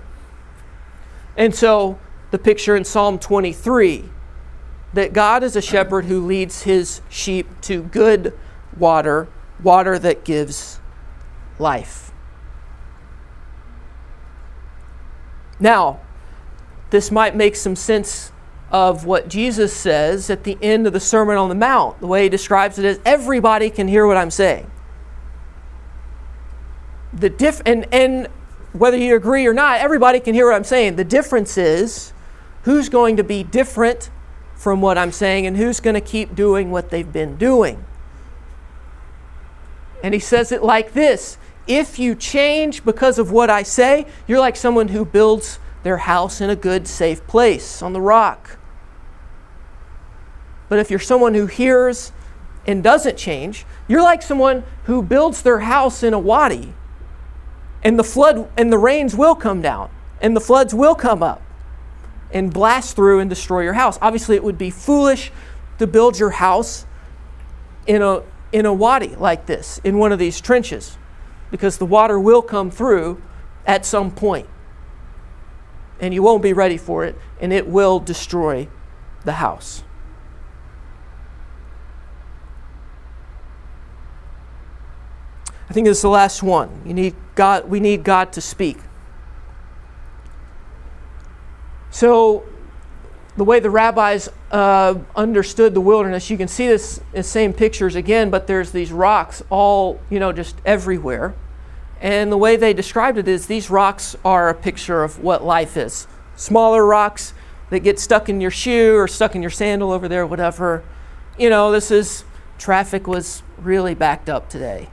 And 1.35 1.53
so 1.55 1.97
the 2.29 2.37
picture 2.37 2.75
in 2.75 2.83
Psalm 2.83 3.17
23 3.17 4.11
that 4.93 5.13
God 5.13 5.43
is 5.43 5.55
a 5.55 5.61
shepherd 5.61 6.05
who 6.05 6.25
leads 6.25 6.63
his 6.63 7.01
sheep 7.09 7.61
to 7.61 7.83
good 7.83 8.37
water, 8.77 9.27
water 9.61 9.99
that 9.99 10.23
gives 10.23 10.79
life. 11.59 12.11
Now, 15.59 15.99
this 16.89 17.11
might 17.11 17.35
make 17.35 17.55
some 17.55 17.75
sense 17.75 18.31
of 18.71 19.05
what 19.05 19.27
Jesus 19.27 19.73
says 19.73 20.29
at 20.29 20.43
the 20.43 20.57
end 20.61 20.87
of 20.87 20.93
the 20.93 20.99
Sermon 20.99 21.37
on 21.37 21.49
the 21.49 21.55
Mount. 21.55 21.99
The 21.99 22.07
way 22.07 22.23
he 22.23 22.29
describes 22.29 22.77
it 22.77 22.85
is 22.85 22.99
everybody 23.05 23.69
can 23.69 23.87
hear 23.87 24.05
what 24.05 24.17
I'm 24.17 24.31
saying. 24.31 24.69
The 27.13 27.29
diff- 27.29 27.61
and, 27.65 27.87
and 27.93 28.27
whether 28.73 28.97
you 28.97 29.15
agree 29.15 29.47
or 29.47 29.53
not, 29.53 29.79
everybody 29.79 30.19
can 30.19 30.33
hear 30.33 30.45
what 30.45 30.55
I'm 30.55 30.63
saying. 30.63 30.97
The 30.97 31.05
difference 31.05 31.57
is 31.57 32.13
who's 32.63 32.89
going 32.89 33.17
to 33.17 33.23
be 33.23 33.43
different 33.43 34.09
from 34.57 34.81
what 34.81 34.97
I'm 34.97 35.11
saying 35.11 35.45
and 35.45 35.55
who's 35.55 35.79
going 35.79 35.93
to 35.93 36.01
keep 36.01 36.35
doing 36.35 36.71
what 36.71 36.89
they've 36.89 37.11
been 37.11 37.37
doing. 37.37 37.85
And 40.03 40.13
he 40.13 40.19
says 40.19 40.51
it 40.51 40.63
like 40.63 40.93
this 40.93 41.37
If 41.67 41.99
you 41.99 42.15
change 42.15 42.83
because 42.83 43.19
of 43.19 43.31
what 43.31 43.49
I 43.49 43.63
say, 43.63 44.07
you're 44.27 44.39
like 44.39 44.55
someone 44.55 44.89
who 44.89 45.05
builds 45.05 45.59
their 45.83 45.97
house 45.97 46.41
in 46.41 46.49
a 46.49 46.55
good, 46.55 46.87
safe 46.87 47.25
place 47.27 47.81
on 47.81 47.93
the 47.93 48.01
rock. 48.01 48.57
But 50.69 50.79
if 50.79 50.89
you're 50.89 50.99
someone 50.99 51.33
who 51.33 51.45
hears 51.45 52.11
and 52.65 52.83
doesn't 52.83 53.17
change, 53.17 53.65
you're 53.87 54.01
like 54.01 54.21
someone 54.21 54.63
who 54.83 55.01
builds 55.01 55.43
their 55.43 55.59
house 55.59 56.03
in 56.03 56.13
a 56.13 56.19
wadi. 56.19 56.73
And 57.83 57.97
the 57.97 58.03
flood 58.03 58.49
and 58.57 58.73
the 58.73 58.77
rains 58.77 59.15
will 59.15 59.35
come 59.35 59.61
down, 59.61 59.89
and 60.19 60.35
the 60.35 60.41
floods 60.41 60.73
will 60.73 60.95
come 60.95 61.23
up 61.23 61.41
and 62.31 62.53
blast 62.53 62.95
through 62.95 63.19
and 63.19 63.29
destroy 63.29 63.61
your 63.61 63.73
house. 63.73 63.97
Obviously, 64.01 64.35
it 64.35 64.43
would 64.43 64.57
be 64.57 64.69
foolish 64.69 65.31
to 65.79 65.87
build 65.87 66.19
your 66.19 66.31
house 66.31 66.85
in 67.85 68.01
a, 68.01 68.23
in 68.51 68.65
a 68.65 68.73
wadi 68.73 69.15
like 69.15 69.45
this, 69.45 69.79
in 69.83 69.97
one 69.97 70.11
of 70.11 70.19
these 70.19 70.41
trenches, 70.41 70.97
because 71.51 71.77
the 71.77 71.85
water 71.85 72.19
will 72.19 72.41
come 72.41 72.69
through 72.69 73.21
at 73.65 73.85
some 73.85 74.11
point, 74.11 74.47
and 75.99 76.13
you 76.13 76.21
won't 76.21 76.43
be 76.43 76.53
ready 76.53 76.77
for 76.77 77.05
it, 77.05 77.15
and 77.39 77.53
it 77.53 77.67
will 77.67 77.99
destroy 77.99 78.67
the 79.25 79.33
house. 79.33 79.83
I 85.69 85.73
think 85.73 85.85
this 85.85 85.97
is 85.97 86.01
the 86.01 86.09
last 86.09 86.41
one. 86.41 86.81
You 86.85 86.93
need 86.93 87.15
God, 87.35 87.69
we 87.69 87.79
need 87.79 88.03
God 88.03 88.31
to 88.33 88.41
speak. 88.41 88.77
So, 91.91 92.43
the 93.37 93.43
way 93.43 93.59
the 93.59 93.69
rabbis 93.69 94.29
uh, 94.51 94.95
understood 95.15 95.75
the 95.75 95.81
wilderness, 95.81 96.29
you 96.29 96.37
can 96.37 96.47
see 96.47 96.67
this 96.67 96.99
same 97.21 97.53
pictures 97.53 97.95
again, 97.95 98.31
but 98.31 98.47
there's 98.47 98.71
these 98.71 98.91
rocks 98.91 99.43
all, 99.49 99.99
you 100.09 100.19
know, 100.19 100.31
just 100.31 100.55
everywhere. 100.65 101.35
And 102.01 102.31
the 102.31 102.37
way 102.37 102.55
they 102.55 102.73
described 102.73 103.17
it 103.17 103.27
is 103.27 103.47
these 103.47 103.69
rocks 103.69 104.15
are 104.25 104.49
a 104.49 104.53
picture 104.53 105.03
of 105.03 105.23
what 105.23 105.43
life 105.43 105.77
is. 105.77 106.07
Smaller 106.35 106.85
rocks 106.85 107.33
that 107.69 107.79
get 107.79 107.99
stuck 107.99 108.29
in 108.29 108.41
your 108.41 108.51
shoe 108.51 108.95
or 108.95 109.07
stuck 109.07 109.35
in 109.35 109.41
your 109.41 109.51
sandal 109.51 109.91
over 109.91 110.07
there, 110.07 110.25
whatever. 110.25 110.83
You 111.37 111.49
know, 111.49 111.71
this 111.71 111.91
is 111.91 112.23
traffic 112.57 113.07
was 113.07 113.43
really 113.57 113.93
backed 113.93 114.29
up 114.29 114.49
today 114.49 114.89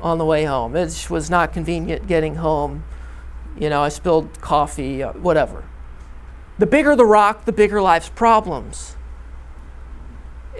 on 0.00 0.18
the 0.18 0.24
way 0.24 0.44
home. 0.44 0.74
It 0.76 1.08
was 1.10 1.30
not 1.30 1.52
convenient 1.52 2.06
getting 2.06 2.36
home. 2.36 2.84
You 3.58 3.70
know, 3.70 3.82
I 3.82 3.88
spilled 3.88 4.40
coffee, 4.40 5.02
uh, 5.02 5.12
whatever. 5.12 5.64
The 6.58 6.66
bigger 6.66 6.94
the 6.94 7.06
rock, 7.06 7.44
the 7.44 7.52
bigger 7.52 7.82
life's 7.82 8.08
problems. 8.08 8.96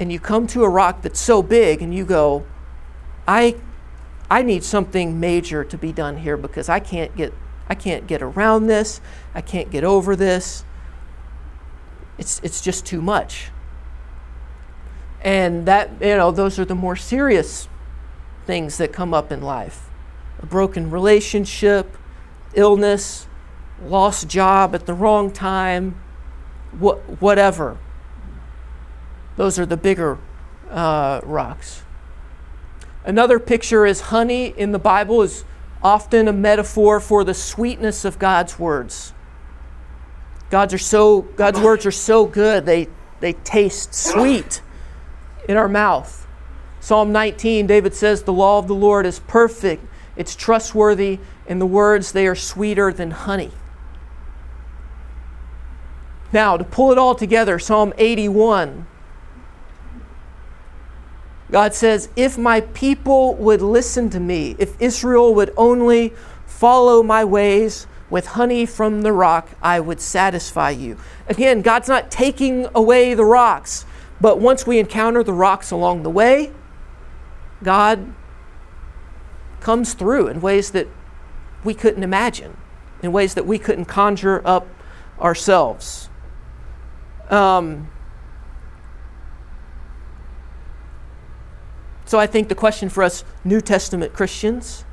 And 0.00 0.10
you 0.12 0.18
come 0.18 0.46
to 0.48 0.64
a 0.64 0.68
rock 0.68 1.02
that's 1.02 1.20
so 1.20 1.42
big 1.42 1.80
and 1.80 1.94
you 1.94 2.04
go, 2.04 2.44
I 3.28 3.56
I 4.30 4.42
need 4.42 4.64
something 4.64 5.20
major 5.20 5.64
to 5.64 5.78
be 5.78 5.92
done 5.92 6.18
here 6.18 6.36
because 6.36 6.68
I 6.68 6.80
can't 6.80 7.14
get 7.16 7.32
I 7.68 7.74
can't 7.74 8.06
get 8.06 8.22
around 8.22 8.66
this. 8.66 9.00
I 9.34 9.40
can't 9.40 9.70
get 9.70 9.84
over 9.84 10.16
this. 10.16 10.64
It's 12.18 12.40
it's 12.42 12.60
just 12.60 12.84
too 12.84 13.00
much. 13.00 13.50
And 15.22 15.64
that, 15.66 15.90
you 16.00 16.16
know, 16.16 16.30
those 16.30 16.58
are 16.58 16.66
the 16.66 16.74
more 16.74 16.96
serious 16.96 17.66
things 18.44 18.76
that 18.76 18.92
come 18.92 19.14
up 19.14 19.32
in 19.32 19.40
life. 19.40 19.88
A 20.40 20.46
broken 20.46 20.90
relationship, 20.90 21.96
illness, 22.52 23.26
lost 23.88 24.28
job 24.28 24.74
at 24.74 24.86
the 24.86 24.94
wrong 24.94 25.30
time, 25.30 26.00
wh- 26.80 27.22
whatever. 27.22 27.78
Those 29.36 29.58
are 29.58 29.66
the 29.66 29.76
bigger 29.76 30.18
uh, 30.70 31.20
rocks. 31.24 31.82
Another 33.04 33.38
picture 33.38 33.84
is 33.84 34.00
honey 34.02 34.46
in 34.46 34.72
the 34.72 34.78
Bible 34.78 35.22
is 35.22 35.44
often 35.82 36.26
a 36.26 36.32
metaphor 36.32 37.00
for 37.00 37.22
the 37.22 37.34
sweetness 37.34 38.04
of 38.04 38.18
God's 38.18 38.58
words. 38.58 39.12
God's 40.50 40.74
are 40.74 40.78
so 40.78 41.22
God's 41.22 41.60
words 41.60 41.84
are 41.84 41.90
so 41.90 42.26
good 42.26 42.64
they 42.64 42.88
they 43.20 43.32
taste 43.32 43.94
sweet 43.94 44.62
in 45.48 45.56
our 45.56 45.68
mouth. 45.68 46.26
Psalm 46.80 47.12
19 47.12 47.66
David 47.66 47.94
says 47.94 48.22
the 48.22 48.32
law 48.32 48.58
of 48.58 48.68
the 48.68 48.74
Lord 48.74 49.04
is 49.04 49.18
perfect, 49.20 49.84
it's 50.16 50.34
trustworthy, 50.34 51.18
and 51.46 51.60
the 51.60 51.66
words 51.66 52.12
they 52.12 52.26
are 52.26 52.34
sweeter 52.34 52.92
than 52.92 53.10
honey. 53.10 53.50
Now, 56.34 56.56
to 56.56 56.64
pull 56.64 56.90
it 56.90 56.98
all 56.98 57.14
together, 57.14 57.60
Psalm 57.60 57.94
81. 57.96 58.88
God 61.52 61.74
says, 61.74 62.08
If 62.16 62.36
my 62.36 62.60
people 62.60 63.36
would 63.36 63.62
listen 63.62 64.10
to 64.10 64.18
me, 64.18 64.56
if 64.58 64.74
Israel 64.82 65.32
would 65.36 65.54
only 65.56 66.12
follow 66.44 67.04
my 67.04 67.24
ways, 67.24 67.86
with 68.10 68.26
honey 68.26 68.66
from 68.66 69.02
the 69.02 69.12
rock, 69.12 69.48
I 69.62 69.78
would 69.80 70.00
satisfy 70.00 70.70
you. 70.70 70.96
Again, 71.28 71.62
God's 71.62 71.88
not 71.88 72.10
taking 72.10 72.68
away 72.74 73.14
the 73.14 73.24
rocks, 73.24 73.86
but 74.20 74.38
once 74.38 74.66
we 74.66 74.78
encounter 74.78 75.22
the 75.22 75.32
rocks 75.32 75.70
along 75.70 76.02
the 76.02 76.10
way, 76.10 76.52
God 77.62 78.12
comes 79.60 79.94
through 79.94 80.28
in 80.28 80.40
ways 80.40 80.72
that 80.72 80.88
we 81.62 81.74
couldn't 81.74 82.02
imagine, 82.02 82.56
in 83.02 83.12
ways 83.12 83.34
that 83.34 83.46
we 83.46 83.58
couldn't 83.58 83.86
conjure 83.86 84.42
up 84.44 84.66
ourselves. 85.20 86.03
Um, 87.30 87.90
so 92.04 92.18
I 92.18 92.26
think 92.26 92.48
the 92.48 92.54
question 92.54 92.88
for 92.88 93.02
us 93.02 93.24
New 93.44 93.60
Testament 93.60 94.12
Christians 94.12 94.84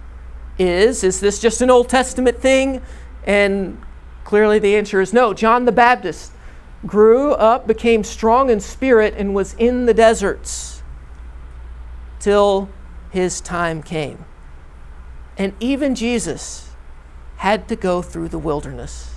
is 0.57 1.03
is 1.03 1.19
this 1.19 1.39
just 1.39 1.61
an 1.61 1.69
Old 1.69 1.89
Testament 1.89 2.39
thing? 2.39 2.81
And 3.25 3.81
clearly 4.23 4.59
the 4.59 4.75
answer 4.75 5.01
is 5.01 5.13
no. 5.13 5.33
John 5.33 5.65
the 5.65 5.71
Baptist 5.71 6.31
grew 6.85 7.33
up, 7.33 7.67
became 7.67 8.03
strong 8.03 8.49
in 8.49 8.59
spirit, 8.59 9.13
and 9.17 9.35
was 9.35 9.53
in 9.55 9.85
the 9.85 9.93
deserts 9.93 10.81
till 12.19 12.69
his 13.11 13.41
time 13.41 13.83
came. 13.83 14.25
And 15.37 15.53
even 15.59 15.95
Jesus 15.95 16.69
had 17.37 17.67
to 17.67 17.75
go 17.75 18.01
through 18.01 18.29
the 18.29 18.39
wilderness. 18.39 19.10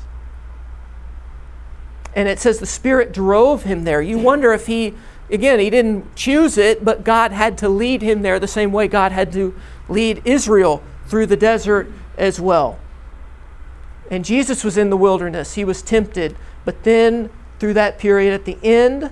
And 2.15 2.29
it 2.29 2.39
says 2.39 2.59
the 2.59 2.67
Spirit 2.67 3.13
drove 3.13 3.65
him 3.65 3.85
there. 3.85 4.01
You 4.01 4.19
wonder 4.19 4.53
if 4.53 4.67
he, 4.67 4.95
again, 5.31 5.59
he 5.59 5.71
didn't 5.71 6.15
choose 6.15 6.57
it, 6.57 6.85
but 6.85 7.05
God 7.05 7.33
had 7.33 7.59
to 7.59 7.69
lead 7.69 8.03
him 8.03 8.23
there 8.23 8.39
the 8.39 8.47
same 8.47 8.73
way 8.73 8.89
God 8.89 9.13
had 9.13 9.33
to 9.33 9.55
lead 9.89 10.23
Israel 10.25 10.83
through 11.07 11.27
the 11.27 11.37
desert 11.37 11.91
as 12.17 12.41
well. 12.41 12.79
And 14.11 14.25
Jesus 14.25 14.63
was 14.63 14.77
in 14.77 14.91
the 14.91 14.97
wilderness. 14.97 15.55
He 15.55 15.65
was 15.65 15.83
tempted. 15.83 16.37
But 16.65 16.85
then, 16.85 17.31
through 17.59 17.75
that 17.75 17.99
period 17.99 18.33
at 18.33 18.45
the 18.45 18.59
end, 18.63 19.11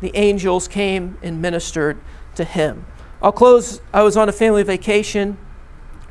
the 0.00 0.12
angels 0.14 0.68
came 0.68 1.18
and 1.22 1.40
ministered 1.42 1.98
to 2.34 2.44
him. 2.44 2.86
I'll 3.20 3.32
close. 3.32 3.80
I 3.92 4.02
was 4.02 4.16
on 4.16 4.28
a 4.28 4.32
family 4.32 4.62
vacation 4.62 5.38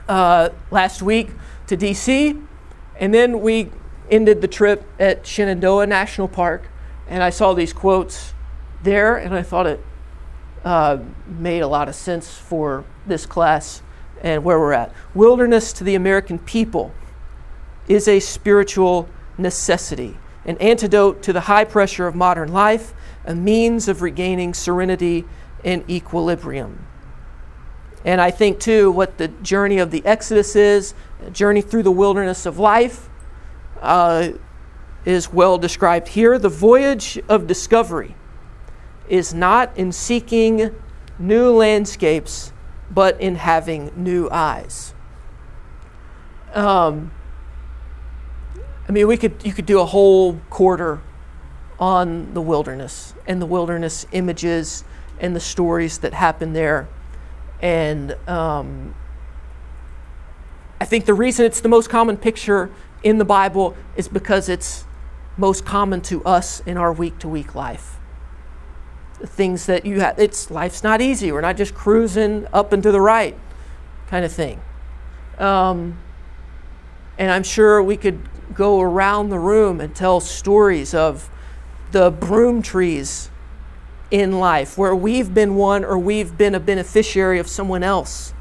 uh, 0.07 0.49
last 0.69 1.01
week 1.01 1.31
to 1.67 1.75
D.C., 1.75 2.37
and 2.99 3.13
then 3.13 3.41
we 3.41 3.71
ended 4.09 4.41
the 4.41 4.47
trip 4.47 4.83
at 4.99 5.25
Shenandoah 5.25 5.87
National 5.87 6.27
Park, 6.27 6.67
and 7.07 7.23
I 7.23 7.29
saw 7.29 7.53
these 7.53 7.73
quotes 7.73 8.33
there, 8.83 9.15
and 9.17 9.33
I 9.33 9.41
thought 9.41 9.67
it 9.67 9.83
uh, 10.63 10.99
made 11.27 11.61
a 11.61 11.67
lot 11.67 11.87
of 11.87 11.95
sense 11.95 12.37
for 12.37 12.85
this 13.05 13.25
class 13.25 13.81
and 14.21 14.43
where 14.43 14.59
we're 14.59 14.73
at. 14.73 14.93
Wilderness 15.13 15.73
to 15.73 15.83
the 15.83 15.95
American 15.95 16.39
people 16.39 16.93
is 17.87 18.07
a 18.07 18.19
spiritual 18.19 19.09
necessity, 19.37 20.17
an 20.45 20.57
antidote 20.57 21.23
to 21.23 21.33
the 21.33 21.41
high 21.41 21.65
pressure 21.65 22.07
of 22.07 22.15
modern 22.15 22.51
life, 22.51 22.93
a 23.25 23.35
means 23.35 23.87
of 23.87 24.01
regaining 24.01 24.53
serenity 24.53 25.25
and 25.63 25.87
equilibrium. 25.89 26.85
And 28.03 28.19
I 28.19 28.31
think, 28.31 28.59
too, 28.59 28.89
what 28.91 29.17
the 29.17 29.27
journey 29.27 29.77
of 29.77 29.91
the 29.91 30.03
Exodus 30.05 30.55
is, 30.55 30.93
a 31.23 31.29
journey 31.29 31.61
through 31.61 31.83
the 31.83 31.91
wilderness 31.91 32.45
of 32.45 32.57
life, 32.57 33.09
uh, 33.81 34.29
is 35.05 35.31
well 35.33 35.57
described 35.57 36.09
here. 36.09 36.37
The 36.37 36.49
voyage 36.49 37.19
of 37.27 37.47
discovery 37.47 38.15
is 39.09 39.33
not 39.33 39.75
in 39.77 39.91
seeking 39.91 40.73
new 41.17 41.51
landscapes, 41.51 42.53
but 42.89 43.19
in 43.19 43.35
having 43.35 43.91
new 43.95 44.29
eyes. 44.31 44.93
Um, 46.53 47.11
I 48.87 48.91
mean, 48.91 49.07
we 49.07 49.17
could 49.17 49.35
you 49.43 49.53
could 49.53 49.65
do 49.65 49.79
a 49.79 49.85
whole 49.85 50.35
quarter 50.49 51.01
on 51.79 52.33
the 52.33 52.41
wilderness 52.41 53.13
and 53.25 53.41
the 53.41 53.45
wilderness 53.45 54.05
images 54.11 54.83
and 55.19 55.35
the 55.35 55.39
stories 55.39 55.99
that 55.99 56.13
happen 56.13 56.53
there, 56.53 56.87
and 57.61 58.15
um, 58.27 58.93
I 60.79 60.85
think 60.85 61.05
the 61.05 61.13
reason 61.13 61.45
it's 61.45 61.61
the 61.61 61.69
most 61.69 61.89
common 61.89 62.17
picture 62.17 62.69
in 63.03 63.17
the 63.17 63.25
Bible 63.25 63.75
is 63.95 64.07
because 64.07 64.49
it's 64.49 64.85
most 65.37 65.65
common 65.65 66.01
to 66.01 66.23
us 66.23 66.61
in 66.65 66.77
our 66.77 66.93
week 66.93 67.17
to 67.19 67.27
week 67.27 67.55
life. 67.55 67.97
The 69.19 69.27
things 69.27 69.65
that 69.65 69.85
you 69.85 69.99
have, 70.01 70.17
it's 70.19 70.51
life's 70.51 70.83
not 70.83 71.01
easy. 71.01 71.31
We're 71.31 71.41
not 71.41 71.57
just 71.57 71.73
cruising 71.73 72.47
up 72.53 72.73
and 72.73 72.81
to 72.83 72.91
the 72.91 73.01
right 73.01 73.37
kind 74.07 74.25
of 74.25 74.31
thing. 74.31 74.61
Um, 75.37 75.97
and 77.17 77.31
I'm 77.31 77.43
sure 77.43 77.81
we 77.81 77.97
could 77.97 78.29
go 78.53 78.81
around 78.81 79.29
the 79.29 79.39
room 79.39 79.79
and 79.79 79.95
tell 79.95 80.19
stories 80.19 80.93
of 80.93 81.29
the 81.91 82.11
broom 82.11 82.61
trees 82.61 83.29
in 84.09 84.39
life 84.39 84.77
where 84.77 84.95
we've 84.95 85.33
been 85.33 85.55
one 85.55 85.85
or 85.85 85.97
we've 85.97 86.37
been 86.37 86.53
a 86.53 86.59
beneficiary 86.59 87.39
of 87.39 87.47
someone 87.47 87.83
else, 87.83 88.33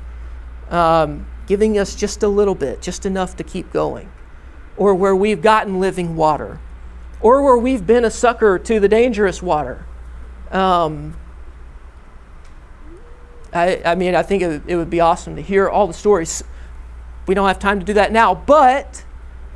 um, 0.71 1.27
giving 1.47 1.79
us 1.79 1.95
just 1.95 2.23
a 2.23 2.29
little 2.29 2.55
bit, 2.55 2.83
just 2.83 3.07
enough 3.07 3.37
to 3.37 3.45
keep 3.45 3.73
going 3.73 4.11
or 4.81 4.95
where 4.95 5.15
we've 5.15 5.43
gotten 5.43 5.79
living 5.79 6.17
water, 6.17 6.59
or 7.21 7.43
where 7.43 7.59
we've 7.59 7.87
been 7.87 8.03
a 8.03 8.11
sucker 8.11 8.59
to 8.59 8.81
the 8.81 8.89
dangerous 8.89 9.43
water. 9.43 9.85
Um, 10.51 11.19
I, 13.53 13.83
I, 13.85 13.95
mean, 13.95 14.15
I 14.15 14.23
think 14.23 14.43
it, 14.43 14.63
it, 14.67 14.77
would 14.77 14.89
be 14.89 15.01
awesome 15.01 15.37
to 15.37 15.43
hear 15.43 15.69
all 15.69 15.87
the 15.87 15.93
stories. 15.93 16.43
We 17.27 17.35
don't 17.35 17.47
have 17.47 17.59
time 17.59 17.79
to 17.79 17.85
do 17.85 17.93
that 17.93 18.11
now, 18.11 18.35
but 18.35 19.05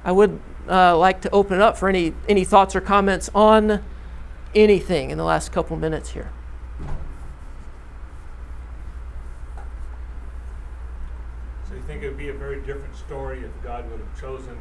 I 0.04 0.12
would 0.12 0.38
uh, 0.68 0.98
like 0.98 1.22
to 1.22 1.30
open 1.30 1.56
it 1.56 1.62
up 1.62 1.78
for 1.78 1.88
any, 1.88 2.12
any 2.28 2.44
thoughts 2.44 2.76
or 2.76 2.82
comments 2.82 3.30
on 3.34 3.82
anything 4.54 5.08
in 5.08 5.16
the 5.16 5.24
last 5.24 5.52
couple 5.52 5.74
minutes 5.78 6.10
here. 6.10 6.30
So 11.66 11.76
you 11.76 11.82
think 11.86 12.02
it 12.02 12.08
would 12.08 12.18
be 12.18 12.28
a 12.28 12.34
very 12.34 12.60
different 12.60 12.94
story 12.94 13.40
if 13.40 13.62
God 13.62 13.90
would 13.90 14.00
have 14.00 14.20
chosen 14.20 14.58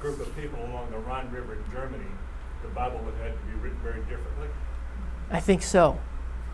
group 0.00 0.20
of 0.20 0.34
people 0.36 0.58
along 0.66 0.90
the 0.90 0.98
Rhine 0.98 1.30
River 1.30 1.54
in 1.54 1.72
Germany, 1.72 2.04
the 2.62 2.68
Bible 2.68 3.00
would 3.04 3.14
have 3.14 3.32
to 3.32 3.46
be 3.46 3.54
written 3.62 3.78
very 3.82 4.00
differently? 4.00 4.48
I 5.30 5.40
think 5.40 5.62
so. 5.62 5.98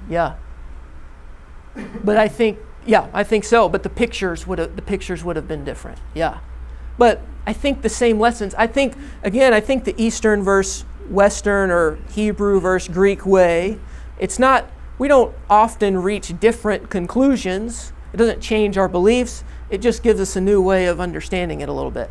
Yeah. 0.09 0.37
but 2.05 2.17
I 2.17 2.29
think 2.29 2.59
yeah, 2.85 3.09
I 3.13 3.23
think 3.23 3.45
so. 3.45 3.69
But 3.69 3.83
the 3.83 3.89
pictures 3.89 4.47
would 4.47 4.59
have 4.59 4.77
the 4.77 4.83
pictures 4.83 5.23
would 5.25 5.37
have 5.37 5.49
been 5.49 5.65
different. 5.65 5.99
Yeah. 6.15 6.41
But 6.99 7.23
I 7.47 7.53
think 7.53 7.83
the 7.83 7.89
same 7.89 8.19
lessons. 8.19 8.55
I 8.57 8.67
think 8.67 8.95
again, 9.23 9.53
I 9.53 9.61
think 9.61 9.85
the 9.85 9.95
Eastern 10.03 10.43
verse 10.43 10.85
Western 11.09 11.71
or 11.71 11.99
Hebrew 12.13 12.61
verse 12.61 12.89
Greek 12.89 13.27
way, 13.27 13.79
it's 14.19 14.39
not 14.39 14.71
we 14.99 15.09
don't 15.09 15.35
often 15.49 16.03
reach 16.03 16.39
different 16.39 16.91
conclusions. 16.91 17.93
It 18.13 18.19
doesn't 18.19 18.41
change 18.41 18.77
our 18.77 18.89
beliefs. 18.89 19.43
It 19.71 19.79
just 19.79 20.03
gives 20.03 20.21
us 20.21 20.37
a 20.37 20.41
new 20.41 20.61
way 20.61 20.87
of 20.87 21.01
understanding 21.01 21.61
it 21.61 21.69
a 21.69 21.73
little 21.73 21.91
bit. 21.91 22.11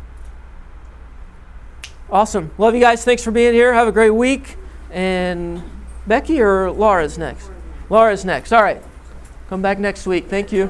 Awesome. 2.11 2.51
Love 2.57 2.75
you 2.75 2.81
guys. 2.81 3.05
Thanks 3.05 3.23
for 3.23 3.31
being 3.31 3.53
here. 3.53 3.73
Have 3.73 3.87
a 3.87 3.91
great 3.91 4.09
week. 4.09 4.57
And 4.91 5.63
Becky 6.05 6.41
or 6.41 6.69
Laura's 6.69 7.17
next? 7.17 7.49
Laura's 7.89 8.25
next. 8.25 8.51
All 8.51 8.61
right. 8.61 8.83
Come 9.49 9.61
back 9.61 9.79
next 9.79 10.05
week. 10.05 10.27
Thank 10.27 10.51
you. 10.51 10.69